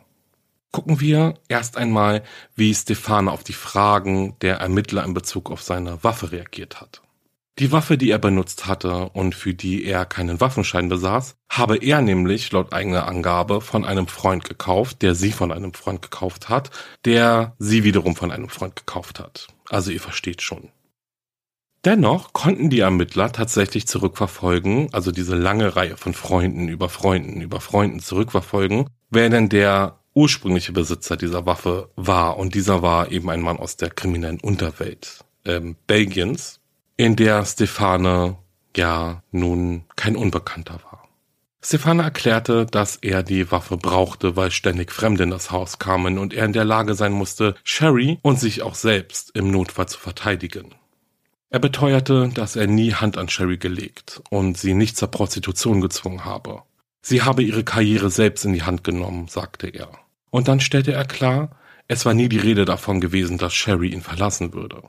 [0.73, 2.25] Gucken wir erst einmal,
[2.57, 7.04] wie Stefane auf die Fragen der Ermittler in Bezug auf seine Waffe reagiert hat.
[7.61, 12.03] Die Waffe, die er benutzt hatte und für die er keinen Waffenschein besaß, habe er
[12.03, 16.71] nämlich laut eigener Angabe von einem Freund gekauft, der sie von einem Freund gekauft hat,
[17.05, 19.47] der sie wiederum von einem Freund gekauft hat.
[19.69, 20.71] Also ihr versteht schon.
[21.85, 27.61] Dennoch konnten die Ermittler tatsächlich zurückverfolgen, also diese lange Reihe von Freunden über Freunden über
[27.61, 32.37] Freunden zurückverfolgen, wer denn der ursprüngliche Besitzer dieser Waffe war.
[32.39, 36.61] Und dieser war eben ein Mann aus der kriminellen Unterwelt ähm, Belgiens,
[36.97, 38.37] in der Stefane
[38.77, 41.09] ja nun kein Unbekannter war.
[41.63, 46.35] Stefane erklärte, dass er die Waffe brauchte, weil ständig Fremde in das Haus kamen und
[46.35, 50.75] er in der Lage sein musste, Sherry und sich auch selbst im Notfall zu verteidigen.
[51.49, 56.25] Er beteuerte, dass er nie Hand an Sherry gelegt und sie nicht zur Prostitution gezwungen
[56.25, 56.63] habe.
[57.01, 59.89] Sie habe ihre Karriere selbst in die Hand genommen, sagte er.
[60.31, 61.57] Und dann stellte er klar,
[61.89, 64.83] es war nie die Rede davon gewesen, dass Sherry ihn verlassen würde.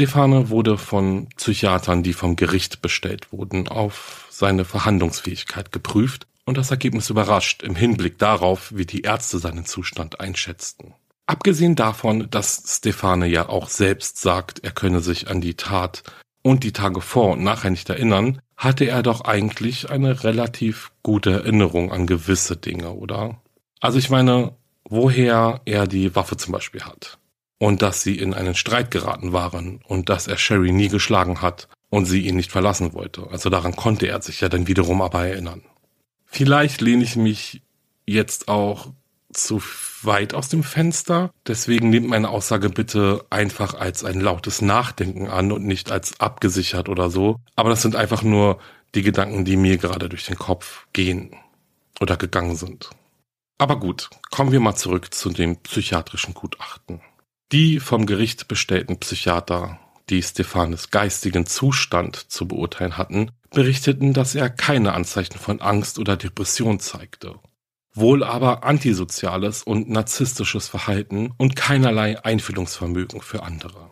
[0.00, 6.70] Stefane wurde von Psychiatern, die vom Gericht bestellt wurden, auf seine Verhandlungsfähigkeit geprüft und das
[6.70, 10.94] Ergebnis überrascht im Hinblick darauf, wie die Ärzte seinen Zustand einschätzten.
[11.26, 16.02] Abgesehen davon, dass Stefane ja auch selbst sagt, er könne sich an die Tat
[16.40, 21.30] und die Tage vor und nachher nicht erinnern, hatte er doch eigentlich eine relativ gute
[21.30, 23.42] Erinnerung an gewisse Dinge, oder?
[23.80, 27.19] Also ich meine, woher er die Waffe zum Beispiel hat
[27.60, 31.68] und dass sie in einen Streit geraten waren und dass er Sherry nie geschlagen hat
[31.90, 33.28] und sie ihn nicht verlassen wollte.
[33.30, 35.62] Also daran konnte er sich ja dann wiederum aber erinnern.
[36.24, 37.60] Vielleicht lehne ich mich
[38.06, 38.88] jetzt auch
[39.30, 39.62] zu
[40.02, 41.30] weit aus dem Fenster.
[41.46, 46.88] Deswegen nehmt meine Aussage bitte einfach als ein lautes Nachdenken an und nicht als abgesichert
[46.88, 47.36] oder so.
[47.56, 48.58] Aber das sind einfach nur
[48.94, 51.36] die Gedanken, die mir gerade durch den Kopf gehen
[52.00, 52.88] oder gegangen sind.
[53.58, 57.02] Aber gut, kommen wir mal zurück zu dem psychiatrischen Gutachten.
[57.52, 64.50] Die vom Gericht bestellten Psychiater, die Stephanes geistigen Zustand zu beurteilen hatten, berichteten, dass er
[64.50, 67.40] keine Anzeichen von Angst oder Depression zeigte,
[67.92, 73.90] wohl aber antisoziales und narzisstisches Verhalten und keinerlei Einfühlungsvermögen für andere.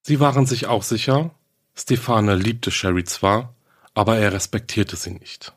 [0.00, 1.34] Sie waren sich auch sicher,
[1.74, 3.54] Stefane liebte Sherry zwar,
[3.92, 5.52] aber er respektierte sie nicht.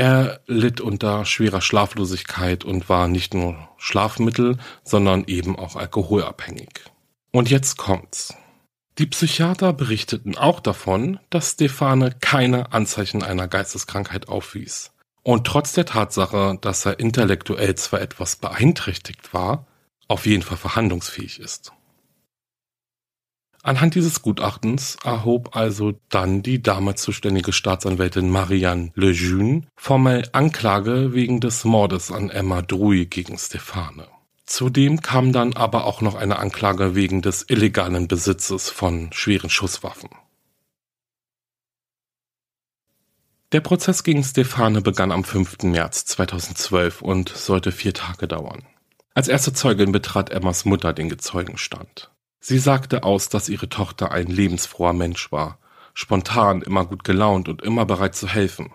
[0.00, 6.70] Er litt unter schwerer Schlaflosigkeit und war nicht nur Schlafmittel, sondern eben auch alkoholabhängig.
[7.32, 8.34] Und jetzt kommt's.
[8.96, 14.92] Die Psychiater berichteten auch davon, dass Stefane keine Anzeichen einer Geisteskrankheit aufwies.
[15.22, 19.66] Und trotz der Tatsache, dass er intellektuell zwar etwas beeinträchtigt war,
[20.08, 21.72] auf jeden Fall verhandlungsfähig ist.
[23.62, 31.40] Anhand dieses Gutachtens erhob also dann die damals zuständige Staatsanwältin Marianne Lejeune formell Anklage wegen
[31.40, 34.06] des Mordes an Emma Druy gegen Stefane.
[34.46, 40.08] Zudem kam dann aber auch noch eine Anklage wegen des illegalen Besitzes von schweren Schusswaffen.
[43.52, 45.64] Der Prozess gegen Stefane begann am 5.
[45.64, 48.62] März 2012 und sollte vier Tage dauern.
[49.12, 52.09] Als erste Zeugin betrat Emmas Mutter den Gezeugenstand.
[52.40, 55.58] Sie sagte aus, dass ihre Tochter ein lebensfroher Mensch war,
[55.94, 58.72] spontan, immer gut gelaunt und immer bereit zu helfen.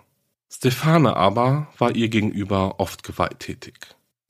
[0.48, 3.74] Stefane aber war ihr gegenüber oft gewalttätig.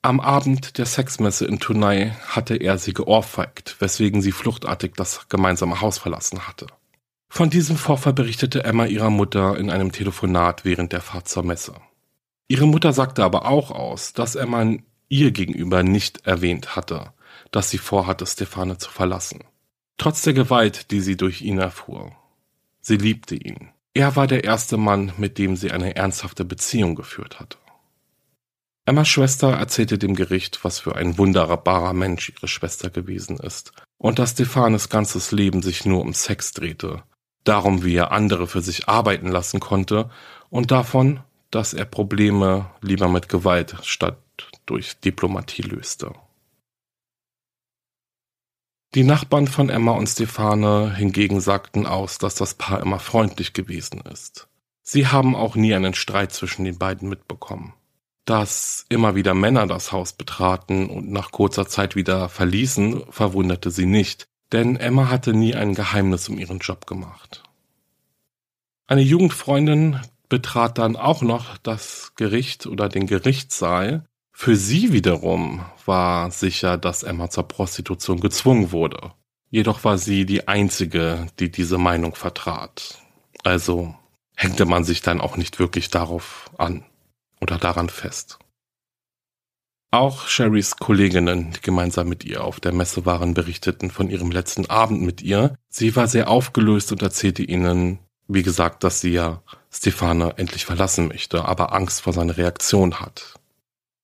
[0.00, 5.80] Am Abend der Sexmesse in Tournai hatte er sie geohrfeigt, weswegen sie fluchtartig das gemeinsame
[5.80, 6.66] Haus verlassen hatte.
[7.28, 11.74] Von diesem Vorfall berichtete Emma ihrer Mutter in einem Telefonat während der Fahrt zur Messe.
[12.48, 14.76] Ihre Mutter sagte aber auch aus, dass Emma
[15.08, 17.12] ihr gegenüber nicht erwähnt hatte,
[17.50, 19.44] dass sie vorhatte, Stefane zu verlassen.
[19.98, 22.12] Trotz der Gewalt, die sie durch ihn erfuhr.
[22.80, 23.70] Sie liebte ihn.
[23.94, 27.56] Er war der erste Mann, mit dem sie eine ernsthafte Beziehung geführt hatte.
[28.84, 34.20] Emmas Schwester erzählte dem Gericht, was für ein wunderbarer Mensch ihre Schwester gewesen ist und
[34.20, 37.02] dass Stefanes ganzes Leben sich nur um Sex drehte,
[37.42, 40.10] darum wie er andere für sich arbeiten lassen konnte
[40.50, 41.20] und davon,
[41.50, 44.18] dass er Probleme lieber mit Gewalt statt
[44.66, 46.12] durch Diplomatie löste.
[48.96, 54.00] Die Nachbarn von Emma und Stefane hingegen sagten aus, dass das Paar immer freundlich gewesen
[54.10, 54.48] ist.
[54.80, 57.74] Sie haben auch nie einen Streit zwischen den beiden mitbekommen.
[58.24, 63.84] Dass immer wieder Männer das Haus betraten und nach kurzer Zeit wieder verließen, verwunderte sie
[63.84, 67.42] nicht, denn Emma hatte nie ein Geheimnis um ihren Job gemacht.
[68.86, 74.06] Eine Jugendfreundin betrat dann auch noch das Gericht oder den Gerichtssaal,
[74.38, 79.12] für sie wiederum war sicher, dass Emma zur Prostitution gezwungen wurde.
[79.48, 82.98] Jedoch war sie die einzige, die diese Meinung vertrat.
[83.44, 83.94] Also
[84.36, 86.84] hängte man sich dann auch nicht wirklich darauf an
[87.40, 88.38] oder daran fest.
[89.90, 94.68] Auch Sherrys Kolleginnen, die gemeinsam mit ihr auf der Messe waren, berichteten von ihrem letzten
[94.68, 95.56] Abend mit ihr.
[95.70, 101.08] Sie war sehr aufgelöst und erzählte ihnen, wie gesagt, dass sie ja Stefane endlich verlassen
[101.08, 103.40] möchte, aber Angst vor seiner Reaktion hat.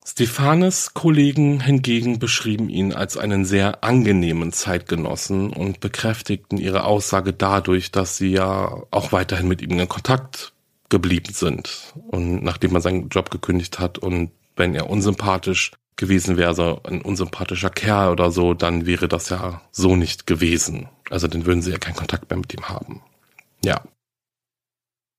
[0.04, 7.92] Stephanes Kollegen hingegen beschrieben ihn als einen sehr angenehmen Zeitgenossen und bekräftigten ihre Aussage dadurch,
[7.92, 10.52] dass sie ja auch weiterhin mit ihm in Kontakt
[10.88, 11.94] geblieben sind.
[12.08, 17.00] Und nachdem er seinen Job gekündigt hat und wenn er unsympathisch gewesen wäre, also ein
[17.00, 20.88] unsympathischer Kerl oder so, dann wäre das ja so nicht gewesen.
[21.10, 23.02] Also dann würden sie ja keinen Kontakt mehr mit ihm haben.
[23.64, 23.82] Ja.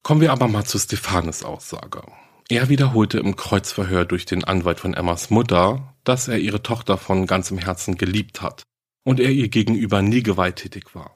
[0.03, 2.03] Kommen wir aber mal zu Stephanes Aussage.
[2.49, 7.25] Er wiederholte im Kreuzverhör durch den Anwalt von Emmas Mutter, dass er ihre Tochter von
[7.25, 8.63] ganzem Herzen geliebt hat
[9.03, 11.13] und er ihr gegenüber nie gewalttätig war.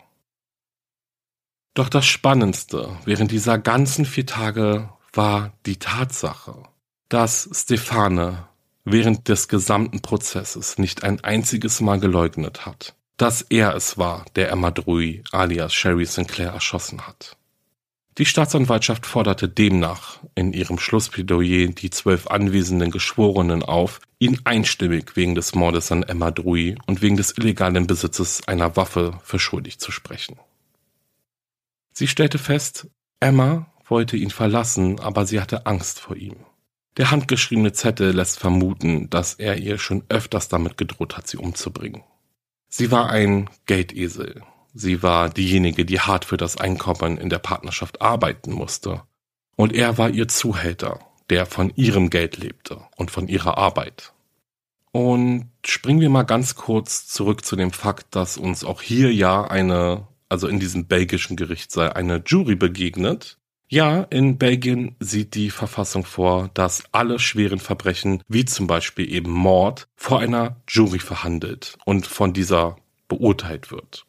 [1.74, 6.64] Doch das Spannendste während dieser ganzen vier Tage war die Tatsache,
[7.10, 8.48] dass Stefane
[8.84, 14.50] während des gesamten Prozesses nicht ein einziges Mal geleugnet hat, dass er es war, der
[14.50, 17.38] Emma Drui alias Sherry Sinclair erschossen hat.
[18.18, 25.36] Die Staatsanwaltschaft forderte demnach in ihrem Schlussplädoyer die zwölf anwesenden Geschworenen auf, ihn einstimmig wegen
[25.36, 29.92] des Mordes an Emma Drui und wegen des illegalen Besitzes einer Waffe für schuldig zu
[29.92, 30.40] sprechen.
[31.94, 32.88] Sie stellte fest,
[33.20, 36.38] Emma wollte ihn verlassen, aber sie hatte Angst vor ihm.
[36.98, 42.02] Der handgeschriebene Zettel lässt vermuten, dass er ihr schon öfters damit gedroht hat, sie umzubringen.
[42.68, 44.42] Sie war ein Geldesel,
[44.74, 49.04] Sie war diejenige, die hart für das Einkommen in der Partnerschaft arbeiten musste.
[49.56, 51.00] Und er war ihr Zuhälter,
[51.30, 54.14] der von ihrem Geld lebte und von ihrer Arbeit.
[54.92, 59.44] Und springen wir mal ganz kurz zurück zu dem Fakt, dass uns auch hier ja
[59.44, 63.38] eine, also in diesem belgischen Gerichtssaal, eine Jury begegnet.
[63.70, 69.30] Ja, in Belgien sieht die Verfassung vor, dass alle schweren Verbrechen, wie zum Beispiel eben
[69.30, 74.07] Mord, vor einer Jury verhandelt und von dieser beurteilt wird.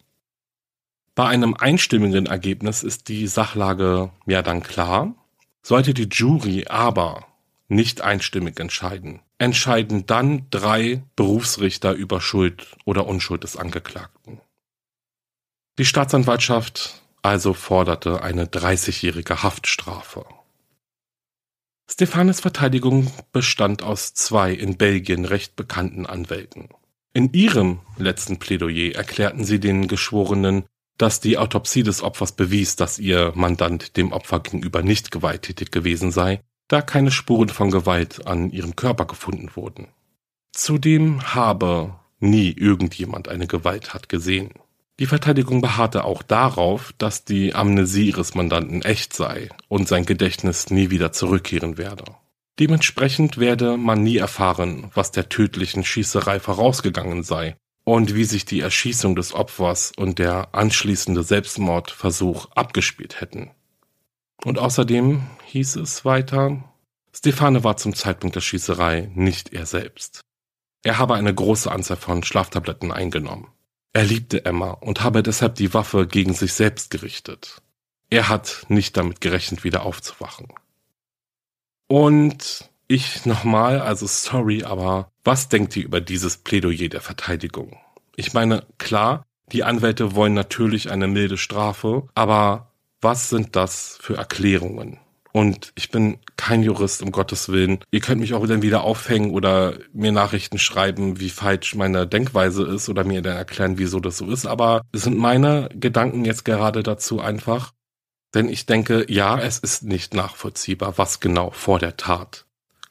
[1.18, 5.16] Bei einem einstimmigen Ergebnis ist die Sachlage ja dann klar.
[5.62, 7.26] Sollte die Jury aber
[7.66, 14.40] nicht einstimmig entscheiden, entscheiden dann drei Berufsrichter über Schuld oder Unschuld des Angeklagten.
[15.80, 20.24] Die Staatsanwaltschaft also forderte eine 30-jährige Haftstrafe.
[21.90, 26.68] Stefanes Verteidigung bestand aus zwei in Belgien recht bekannten Anwälten.
[27.12, 30.64] In ihrem letzten Plädoyer erklärten sie den Geschworenen,
[30.98, 36.10] dass die Autopsie des Opfers bewies, dass ihr Mandant dem Opfer gegenüber nicht gewalttätig gewesen
[36.10, 39.88] sei, da keine Spuren von Gewalt an ihrem Körper gefunden wurden.
[40.52, 44.50] Zudem habe nie irgendjemand eine Gewalttat gesehen.
[44.98, 50.70] Die Verteidigung beharrte auch darauf, dass die Amnesie ihres Mandanten echt sei und sein Gedächtnis
[50.70, 52.04] nie wieder zurückkehren werde.
[52.58, 57.56] Dementsprechend werde man nie erfahren, was der tödlichen Schießerei vorausgegangen sei
[57.88, 63.50] und wie sich die Erschießung des Opfers und der anschließende Selbstmordversuch abgespielt hätten.
[64.44, 66.62] Und außerdem hieß es weiter,
[67.16, 70.20] Stefane war zum Zeitpunkt der Schießerei nicht er selbst.
[70.82, 73.48] Er habe eine große Anzahl von Schlaftabletten eingenommen.
[73.94, 77.62] Er liebte Emma und habe deshalb die Waffe gegen sich selbst gerichtet.
[78.10, 80.48] Er hat nicht damit gerechnet, wieder aufzuwachen.
[81.86, 87.76] Und ich nochmal, also sorry, aber was denkt ihr über dieses Plädoyer der Verteidigung?
[88.16, 94.16] Ich meine, klar, die Anwälte wollen natürlich eine milde Strafe, aber was sind das für
[94.16, 94.98] Erklärungen?
[95.32, 97.78] Und ich bin kein Jurist, um Gottes Willen.
[97.90, 102.64] Ihr könnt mich auch dann wieder aufhängen oder mir Nachrichten schreiben, wie falsch meine Denkweise
[102.64, 104.46] ist oder mir dann erklären, wieso das so ist.
[104.46, 107.72] Aber es sind meine Gedanken jetzt gerade dazu einfach.
[108.34, 112.46] Denn ich denke, ja, es ist nicht nachvollziehbar, was genau vor der Tat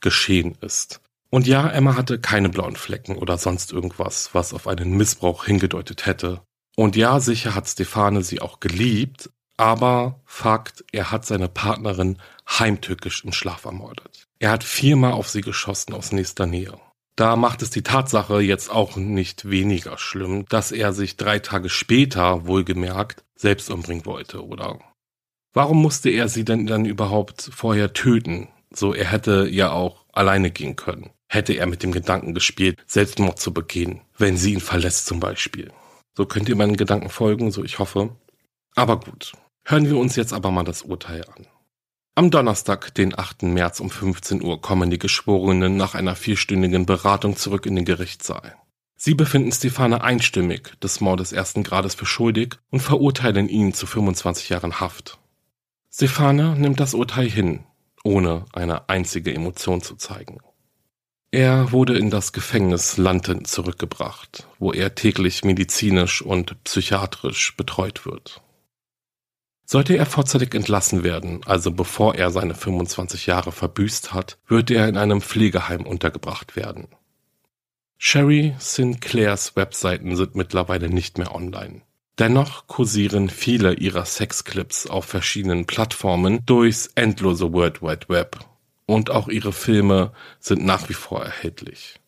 [0.07, 1.01] geschehen ist.
[1.29, 6.05] Und ja, Emma hatte keine blauen Flecken oder sonst irgendwas, was auf einen Missbrauch hingedeutet
[6.05, 6.39] hätte.
[6.77, 13.25] Und ja, sicher hat Stefane sie auch geliebt, aber Fakt, er hat seine Partnerin heimtückisch
[13.25, 14.29] im Schlaf ermordet.
[14.39, 16.79] Er hat viermal auf sie geschossen aus nächster Nähe.
[17.17, 21.67] Da macht es die Tatsache jetzt auch nicht weniger schlimm, dass er sich drei Tage
[21.67, 24.79] später, wohlgemerkt, selbst umbringen wollte, oder?
[25.51, 28.47] Warum musste er sie denn dann überhaupt vorher töten?
[28.73, 31.11] So, er hätte ja auch alleine gehen können.
[31.27, 35.71] Hätte er mit dem Gedanken gespielt, Selbstmord zu begehen, wenn sie ihn verlässt zum Beispiel.
[36.15, 38.15] So könnt ihr meinen Gedanken folgen, so ich hoffe.
[38.75, 39.33] Aber gut,
[39.69, 41.45] Hören wir uns jetzt aber mal das Urteil an.
[42.15, 43.43] Am Donnerstag, den 8.
[43.43, 48.55] März um 15 Uhr, kommen die Geschworenen nach einer vierstündigen Beratung zurück in den Gerichtssaal.
[48.95, 54.47] Sie befinden Stefane einstimmig des Mordes ersten Grades für schuldig und verurteilen ihn zu 25
[54.47, 55.19] Jahren Haft.
[55.91, 57.65] Stefane nimmt das Urteil hin,
[58.07, 60.39] ohne eine einzige Emotion zu zeigen.
[61.29, 68.41] Er wurde in das Gefängnis Landen zurückgebracht, wo er täglich medizinisch und psychiatrisch betreut wird.
[69.65, 74.87] Sollte er vorzeitig entlassen werden, also bevor er seine 25 Jahre verbüßt hat, wird er
[74.87, 76.87] in einem Pflegeheim untergebracht werden.
[77.97, 81.81] Sherry Sinclairs Webseiten sind mittlerweile nicht mehr online.
[82.19, 88.39] Dennoch kursieren viele ihrer Sexclips auf verschiedenen Plattformen durchs endlose World Wide Web.
[88.87, 91.99] Und auch ihre Filme sind nach wie vor erhältlich.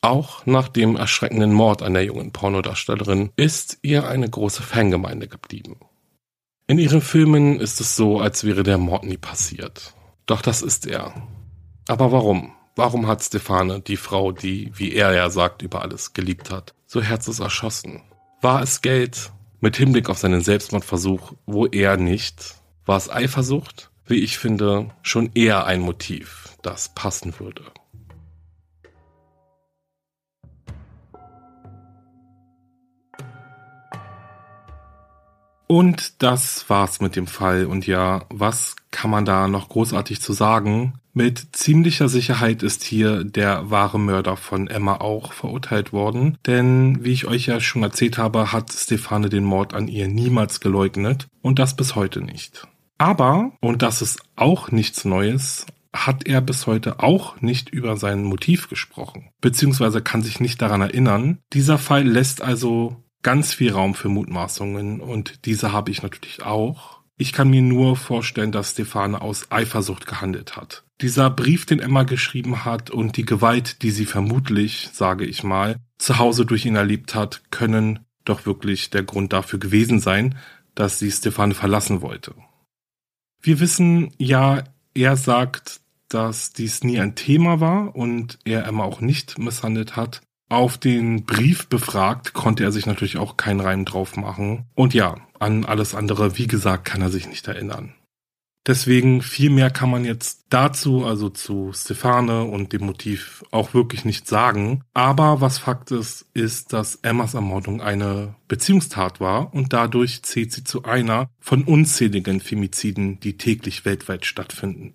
[0.00, 5.76] Auch nach dem erschreckenden Mord an der jungen Pornodarstellerin ist ihr eine große Fangemeinde geblieben.
[6.68, 9.94] In ihren Filmen ist es so, als wäre der Mord nie passiert.
[10.26, 11.14] Doch das ist er.
[11.88, 12.52] Aber warum?
[12.76, 17.02] Warum hat Stefane die Frau, die, wie er ja sagt, über alles geliebt hat, so
[17.02, 18.02] herzlos erschossen?
[18.40, 19.32] War es Geld?
[19.60, 22.54] Mit Hinblick auf seinen Selbstmordversuch, wo er nicht?
[22.86, 23.90] War es Eifersucht?
[24.06, 27.64] Wie ich finde, schon eher ein Motiv, das passen würde.
[35.68, 37.66] Und das war's mit dem Fall.
[37.66, 40.94] Und ja, was kann man da noch großartig zu sagen?
[41.12, 46.38] Mit ziemlicher Sicherheit ist hier der wahre Mörder von Emma auch verurteilt worden.
[46.46, 50.60] Denn, wie ich euch ja schon erzählt habe, hat Stefane den Mord an ihr niemals
[50.60, 51.28] geleugnet.
[51.42, 52.66] Und das bis heute nicht.
[52.96, 58.24] Aber, und das ist auch nichts Neues, hat er bis heute auch nicht über sein
[58.24, 61.38] Motiv gesprochen, beziehungsweise kann sich nicht daran erinnern.
[61.52, 66.98] Dieser Fall lässt also ganz viel Raum für Mutmaßungen und diese habe ich natürlich auch.
[67.16, 70.84] Ich kann mir nur vorstellen, dass Stefane aus Eifersucht gehandelt hat.
[71.00, 75.76] Dieser Brief, den Emma geschrieben hat und die Gewalt, die sie vermutlich, sage ich mal,
[75.98, 80.38] zu Hause durch ihn erlebt hat, können doch wirklich der Grund dafür gewesen sein,
[80.74, 82.34] dass sie Stefane verlassen wollte.
[83.40, 84.62] Wir wissen ja,
[84.94, 90.22] er sagt, dass dies nie ein Thema war und er Emma auch nicht misshandelt hat.
[90.48, 94.64] Auf den Brief befragt konnte er sich natürlich auch keinen Reim drauf machen.
[94.74, 97.94] Und ja, an alles andere, wie gesagt, kann er sich nicht erinnern.
[98.66, 104.04] Deswegen viel mehr kann man jetzt dazu, also zu Stefane und dem Motiv auch wirklich
[104.04, 104.82] nicht sagen.
[104.92, 110.64] Aber was Fakt ist, ist, dass Emmas Ermordung eine Beziehungstat war und dadurch zählt sie
[110.64, 114.94] zu einer von unzähligen Femiziden, die täglich weltweit stattfinden.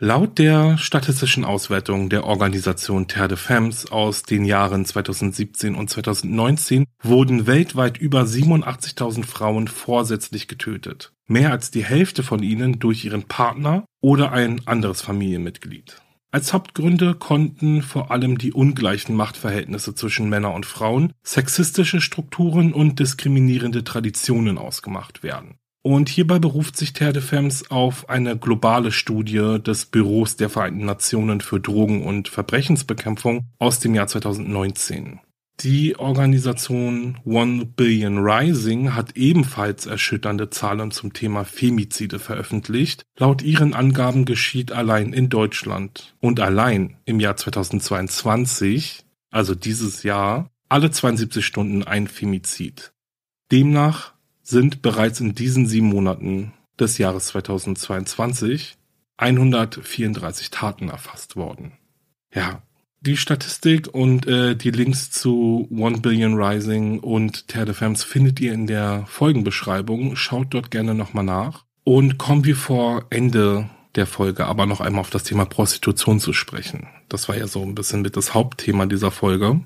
[0.00, 6.86] Laut der statistischen Auswertung der Organisation Terre de Femmes aus den Jahren 2017 und 2019
[7.00, 11.12] wurden weltweit über 87.000 Frauen vorsätzlich getötet.
[11.28, 16.02] Mehr als die Hälfte von ihnen durch ihren Partner oder ein anderes Familienmitglied.
[16.32, 22.98] Als Hauptgründe konnten vor allem die ungleichen Machtverhältnisse zwischen Männern und Frauen, sexistische Strukturen und
[22.98, 25.54] diskriminierende Traditionen ausgemacht werden.
[25.86, 30.86] Und hierbei beruft sich Terre de Femmes auf eine globale Studie des Büros der Vereinten
[30.86, 35.20] Nationen für Drogen- und Verbrechensbekämpfung aus dem Jahr 2019.
[35.60, 43.04] Die Organisation One Billion Rising hat ebenfalls erschütternde Zahlen zum Thema Femizide veröffentlicht.
[43.18, 50.50] Laut ihren Angaben geschieht allein in Deutschland und allein im Jahr 2022, also dieses Jahr,
[50.70, 52.94] alle 72 Stunden ein Femizid.
[53.52, 54.13] Demnach
[54.44, 58.76] sind bereits in diesen sieben Monaten des Jahres 2022
[59.16, 61.72] 134 Taten erfasst worden.
[62.32, 62.62] Ja,
[63.00, 68.40] die Statistik und äh, die Links zu One Billion Rising und Terre de Femmes findet
[68.40, 70.16] ihr in der Folgenbeschreibung.
[70.16, 71.64] Schaut dort gerne nochmal nach.
[71.84, 76.32] Und kommen wir vor Ende der Folge aber noch einmal auf das Thema Prostitution zu
[76.32, 76.88] sprechen.
[77.08, 79.60] Das war ja so ein bisschen mit das Hauptthema dieser Folge.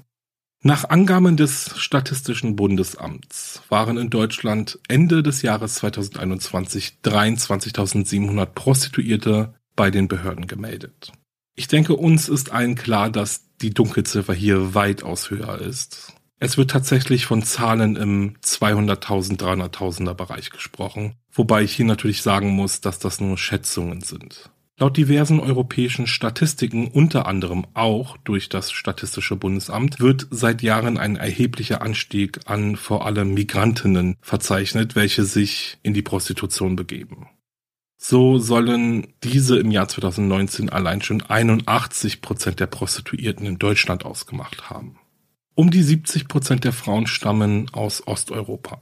[0.62, 9.92] Nach Angaben des Statistischen Bundesamts waren in Deutschland Ende des Jahres 2021 23.700 Prostituierte bei
[9.92, 11.12] den Behörden gemeldet.
[11.54, 16.12] Ich denke, uns ist allen klar, dass die Dunkelziffer hier weitaus höher ist.
[16.40, 22.50] Es wird tatsächlich von Zahlen im 200.000, 300.000er Bereich gesprochen, wobei ich hier natürlich sagen
[22.50, 24.50] muss, dass das nur Schätzungen sind.
[24.80, 31.16] Laut diversen europäischen Statistiken, unter anderem auch durch das Statistische Bundesamt, wird seit Jahren ein
[31.16, 37.26] erheblicher Anstieg an vor allem Migrantinnen verzeichnet, welche sich in die Prostitution begeben.
[37.96, 44.70] So sollen diese im Jahr 2019 allein schon 81 Prozent der Prostituierten in Deutschland ausgemacht
[44.70, 45.00] haben.
[45.56, 48.80] Um die 70 Prozent der Frauen stammen aus Osteuropa.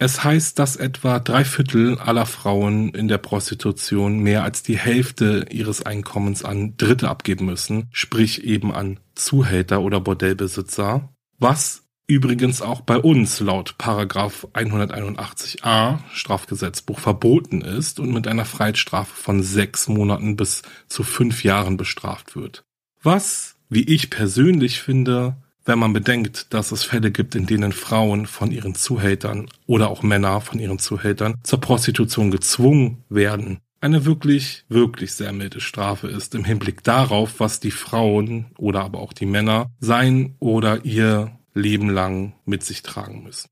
[0.00, 5.46] Es heißt, dass etwa drei Viertel aller Frauen in der Prostitution mehr als die Hälfte
[5.50, 12.80] ihres Einkommens an Dritte abgeben müssen, sprich eben an Zuhälter oder Bordellbesitzer, was übrigens auch
[12.80, 20.36] bei uns laut Paragraph 181a Strafgesetzbuch verboten ist und mit einer Freiheitsstrafe von sechs Monaten
[20.36, 22.62] bis zu fünf Jahren bestraft wird.
[23.02, 25.36] Was, wie ich persönlich finde,
[25.68, 30.02] wenn man bedenkt, dass es Fälle gibt, in denen Frauen von ihren Zuhältern oder auch
[30.02, 36.34] Männer von ihren Zuhältern zur Prostitution gezwungen werden, eine wirklich, wirklich sehr milde Strafe ist
[36.34, 41.90] im Hinblick darauf, was die Frauen oder aber auch die Männer sein oder ihr Leben
[41.90, 43.48] lang mit sich tragen müssen.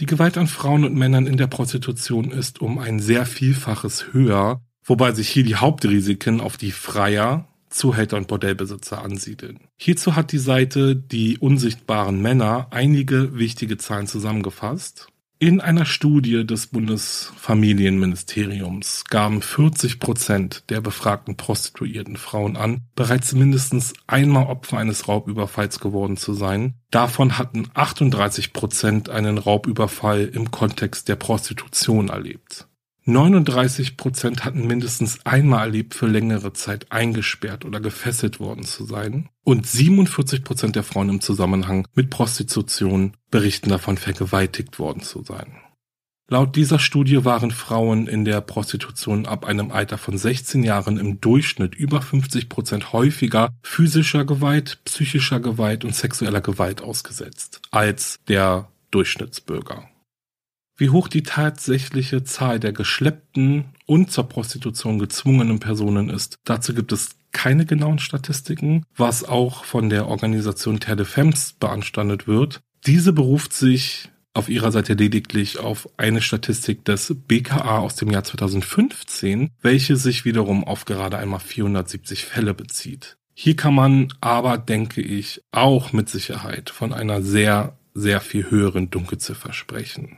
[0.00, 4.62] Die Gewalt an Frauen und Männern in der Prostitution ist um ein sehr Vielfaches höher,
[4.84, 9.60] wobei sich hier die Hauptrisiken auf die Freier Zuhälter und Bordellbesitzer ansiedeln.
[9.78, 15.08] Hierzu hat die Seite Die unsichtbaren Männer einige wichtige Zahlen zusammengefasst.
[15.42, 23.94] In einer Studie des Bundesfamilienministeriums gaben 40 Prozent der befragten prostituierten Frauen an, bereits mindestens
[24.06, 26.74] einmal Opfer eines Raubüberfalls geworden zu sein.
[26.90, 32.66] Davon hatten 38 Prozent einen Raubüberfall im Kontext der Prostitution erlebt.
[33.12, 39.28] 39 Prozent hatten mindestens einmal erlebt, für längere Zeit eingesperrt oder gefesselt worden zu sein.
[39.44, 45.60] Und 47 Prozent der Frauen im Zusammenhang mit Prostitution berichten davon, vergewaltigt worden zu sein.
[46.32, 51.20] Laut dieser Studie waren Frauen in der Prostitution ab einem Alter von 16 Jahren im
[51.20, 58.68] Durchschnitt über 50 Prozent häufiger physischer Gewalt, psychischer Gewalt und sexueller Gewalt ausgesetzt als der
[58.92, 59.88] Durchschnittsbürger.
[60.80, 66.90] Wie hoch die tatsächliche Zahl der geschleppten und zur Prostitution gezwungenen Personen ist, dazu gibt
[66.90, 72.62] es keine genauen Statistiken, was auch von der Organisation Terre de Femmes beanstandet wird.
[72.86, 78.24] Diese beruft sich auf ihrer Seite lediglich auf eine Statistik des BKA aus dem Jahr
[78.24, 83.18] 2015, welche sich wiederum auf gerade einmal 470 Fälle bezieht.
[83.34, 88.88] Hier kann man aber, denke ich, auch mit Sicherheit von einer sehr, sehr viel höheren
[88.88, 90.16] Dunkelziffer sprechen.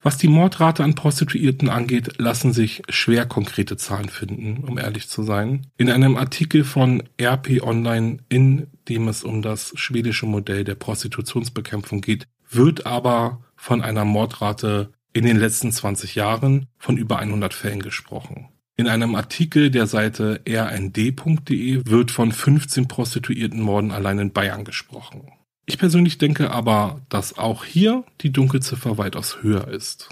[0.00, 5.24] Was die Mordrate an Prostituierten angeht, lassen sich schwer konkrete Zahlen finden, um ehrlich zu
[5.24, 5.66] sein.
[5.76, 12.00] In einem Artikel von RP Online, in dem es um das schwedische Modell der Prostitutionsbekämpfung
[12.00, 17.82] geht, wird aber von einer Mordrate in den letzten 20 Jahren von über 100 Fällen
[17.82, 18.48] gesprochen.
[18.76, 25.32] In einem Artikel der Seite rnd.de wird von 15 Prostituiertenmorden allein in Bayern gesprochen.
[25.68, 30.08] Ich persönlich denke aber, dass auch hier die Dunkelziffer weitaus höher ist.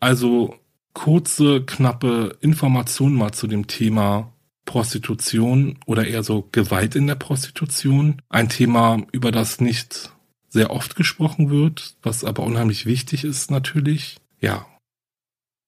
[0.00, 0.56] Also
[0.92, 4.32] kurze, knappe Informationen mal zu dem Thema
[4.64, 8.20] Prostitution oder eher so Gewalt in der Prostitution.
[8.28, 10.10] Ein Thema, über das nicht
[10.48, 14.16] sehr oft gesprochen wird, was aber unheimlich wichtig ist natürlich.
[14.40, 14.66] Ja.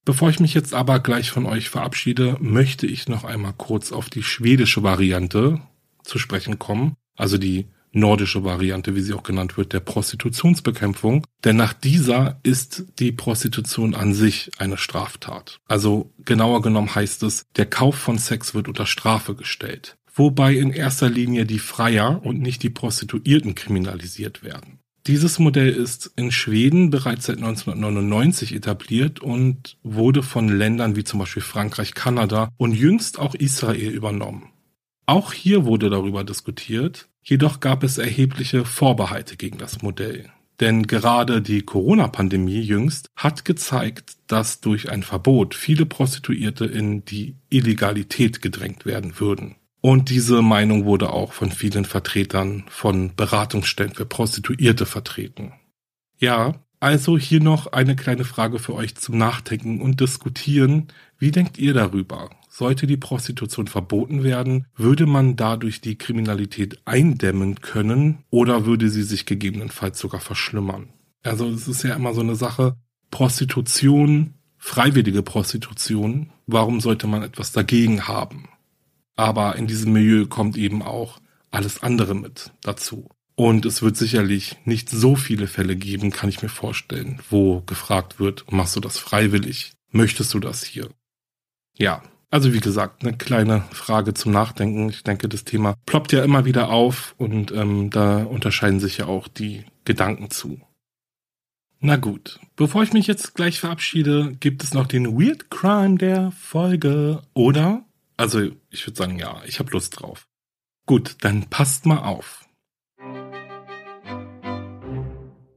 [0.04, 4.10] Bevor ich mich jetzt aber gleich von euch verabschiede, möchte ich noch einmal kurz auf
[4.10, 5.60] die schwedische Variante
[6.02, 11.26] zu sprechen kommen, also die nordische Variante, wie sie auch genannt wird, der Prostitutionsbekämpfung.
[11.44, 15.60] Denn nach dieser ist die Prostitution an sich eine Straftat.
[15.66, 19.96] Also genauer genommen heißt es, der Kauf von Sex wird unter Strafe gestellt.
[20.14, 24.78] Wobei in erster Linie die Freier und nicht die Prostituierten kriminalisiert werden.
[25.06, 31.20] Dieses Modell ist in Schweden bereits seit 1999 etabliert und wurde von Ländern wie zum
[31.20, 34.53] Beispiel Frankreich, Kanada und jüngst auch Israel übernommen.
[35.06, 40.30] Auch hier wurde darüber diskutiert, jedoch gab es erhebliche Vorbehalte gegen das Modell.
[40.60, 47.36] Denn gerade die Corona-Pandemie jüngst hat gezeigt, dass durch ein Verbot viele Prostituierte in die
[47.50, 49.56] Illegalität gedrängt werden würden.
[49.80, 55.52] Und diese Meinung wurde auch von vielen Vertretern von Beratungsstellen für Prostituierte vertreten.
[56.18, 60.88] Ja, also hier noch eine kleine Frage für euch zum Nachdenken und Diskutieren.
[61.18, 62.30] Wie denkt ihr darüber?
[62.56, 69.02] Sollte die Prostitution verboten werden, würde man dadurch die Kriminalität eindämmen können oder würde sie
[69.02, 70.90] sich gegebenenfalls sogar verschlimmern?
[71.24, 72.76] Also es ist ja immer so eine Sache,
[73.10, 78.48] Prostitution, freiwillige Prostitution, warum sollte man etwas dagegen haben?
[79.16, 81.18] Aber in diesem Milieu kommt eben auch
[81.50, 83.08] alles andere mit dazu.
[83.34, 88.20] Und es wird sicherlich nicht so viele Fälle geben, kann ich mir vorstellen, wo gefragt
[88.20, 89.72] wird, machst du das freiwillig?
[89.90, 90.88] Möchtest du das hier?
[91.76, 92.00] Ja,
[92.30, 94.88] also wie gesagt, eine kleine Frage zum Nachdenken.
[94.88, 99.06] Ich denke, das Thema ploppt ja immer wieder auf und ähm, da unterscheiden sich ja
[99.06, 100.60] auch die Gedanken zu.
[101.80, 106.30] Na gut, bevor ich mich jetzt gleich verabschiede, gibt es noch den Weird Crime der
[106.32, 107.84] Folge, oder?
[108.16, 110.26] Also ich würde sagen, ja, ich habe Lust drauf.
[110.86, 112.44] Gut, dann passt mal auf.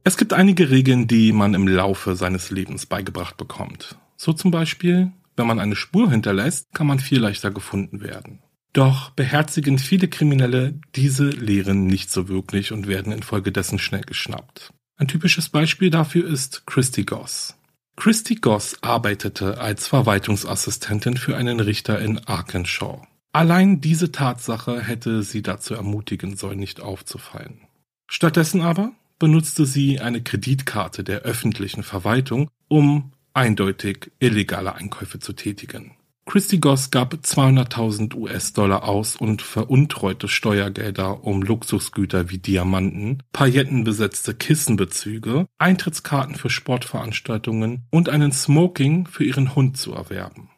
[0.04, 3.96] Es gibt einige Regeln, die man im Laufe seines Lebens beigebracht bekommt.
[4.16, 8.40] So zum Beispiel, wenn man eine Spur hinterlässt, kann man viel leichter gefunden werden.
[8.72, 14.72] Doch beherzigen viele Kriminelle diese Lehren nicht so wirklich und werden infolgedessen schnell geschnappt.
[14.96, 17.56] Ein typisches Beispiel dafür ist Christy Goss.
[17.96, 23.00] Christy Goss arbeitete als Verwaltungsassistentin für einen Richter in Arkansas.
[23.32, 27.60] Allein diese Tatsache hätte sie dazu ermutigen sollen, nicht aufzufallen.
[28.08, 35.92] Stattdessen aber benutzte sie eine Kreditkarte der öffentlichen Verwaltung, um eindeutig illegale Einkäufe zu tätigen.
[36.26, 45.46] Christy Goss gab 200.000 US-Dollar aus und veruntreute Steuergelder, um Luxusgüter wie Diamanten, paillettenbesetzte Kissenbezüge,
[45.56, 50.50] Eintrittskarten für Sportveranstaltungen und einen Smoking für ihren Hund zu erwerben.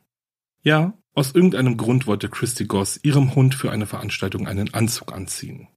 [0.63, 5.69] Ja, aus irgendeinem Grund wollte Christy Goss ihrem Hund für eine Veranstaltung einen Anzug anziehen.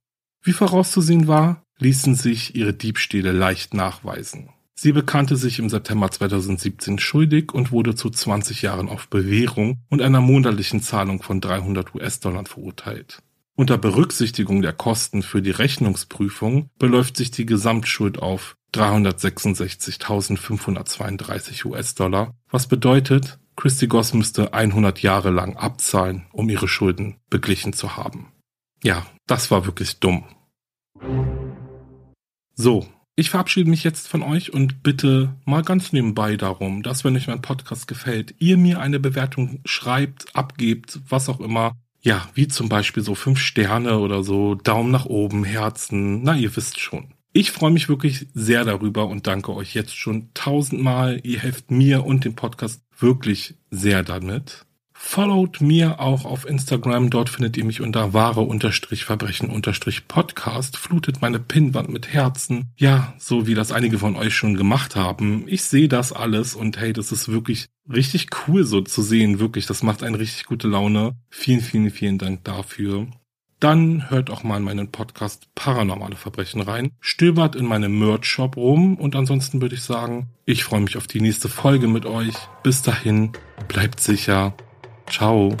[0.42, 4.53] Wie vorauszusehen war, ließen sich ihre Diebstähle leicht nachweisen.
[4.74, 10.02] Sie bekannte sich im September 2017 schuldig und wurde zu 20 Jahren auf Bewährung und
[10.02, 13.22] einer monatlichen Zahlung von 300 US-Dollar verurteilt.
[13.56, 22.66] Unter Berücksichtigung der Kosten für die Rechnungsprüfung beläuft sich die Gesamtschuld auf 366.532 US-Dollar, was
[22.66, 28.32] bedeutet, Christy Goss müsste 100 Jahre lang abzahlen, um ihre Schulden beglichen zu haben.
[28.82, 30.24] Ja, das war wirklich dumm.
[32.56, 37.16] So, ich verabschiede mich jetzt von euch und bitte mal ganz nebenbei darum, dass wenn
[37.16, 41.72] euch mein Podcast gefällt, ihr mir eine Bewertung schreibt, abgebt, was auch immer.
[42.00, 46.54] Ja, wie zum Beispiel so fünf Sterne oder so, Daumen nach oben, Herzen, na ihr
[46.54, 47.14] wisst schon.
[47.32, 51.20] Ich freue mich wirklich sehr darüber und danke euch jetzt schon tausendmal.
[51.24, 54.66] Ihr helft mir und dem Podcast wirklich sehr damit.
[55.06, 62.12] Followt mir auch auf Instagram, dort findet ihr mich unter wahre-verbrechen-podcast, flutet meine Pinnwand mit
[62.12, 62.72] Herzen.
[62.76, 65.44] Ja, so wie das einige von euch schon gemacht haben.
[65.46, 69.66] Ich sehe das alles und hey, das ist wirklich richtig cool so zu sehen, wirklich.
[69.66, 71.14] Das macht einen richtig gute Laune.
[71.30, 73.06] Vielen, vielen, vielen Dank dafür.
[73.60, 76.90] Dann hört auch mal in meinen Podcast Paranormale Verbrechen rein.
[76.98, 81.20] Stöbert in meinem Merch-Shop rum und ansonsten würde ich sagen, ich freue mich auf die
[81.20, 82.34] nächste Folge mit euch.
[82.64, 83.30] Bis dahin,
[83.68, 84.56] bleibt sicher
[85.08, 85.56] Ciao.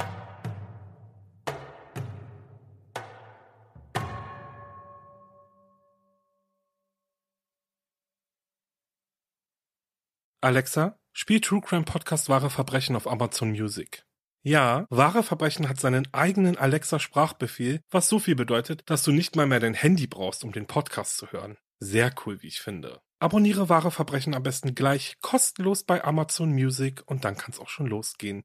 [10.40, 14.04] Alexa, spiel True Crime Podcast Wahre Verbrechen auf Amazon Music.
[14.42, 19.46] Ja, Wahre Verbrechen hat seinen eigenen Alexa-Sprachbefehl, was so viel bedeutet, dass du nicht mal
[19.46, 21.56] mehr dein Handy brauchst, um den Podcast zu hören.
[21.80, 23.00] Sehr cool, wie ich finde.
[23.20, 27.70] Abonniere wahre Verbrechen am besten gleich kostenlos bei Amazon Music und dann kann es auch
[27.70, 28.44] schon losgehen.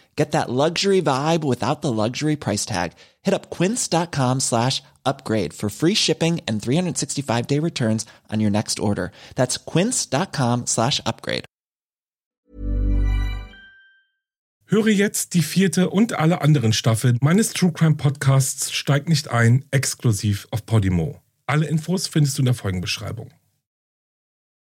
[0.15, 2.91] Get that luxury vibe without the luxury price tag.
[3.23, 8.79] Hit up quince.com slash upgrade for free shipping and 365 day returns on your next
[8.79, 9.11] order.
[9.35, 11.45] That's quince.com slash upgrade.
[14.65, 19.65] Höre jetzt die vierte und alle anderen Staffeln meines True Crime Podcasts Steig nicht ein,
[19.69, 21.19] exklusiv auf Podimo.
[21.45, 23.31] Alle Infos findest du in der Folgenbeschreibung.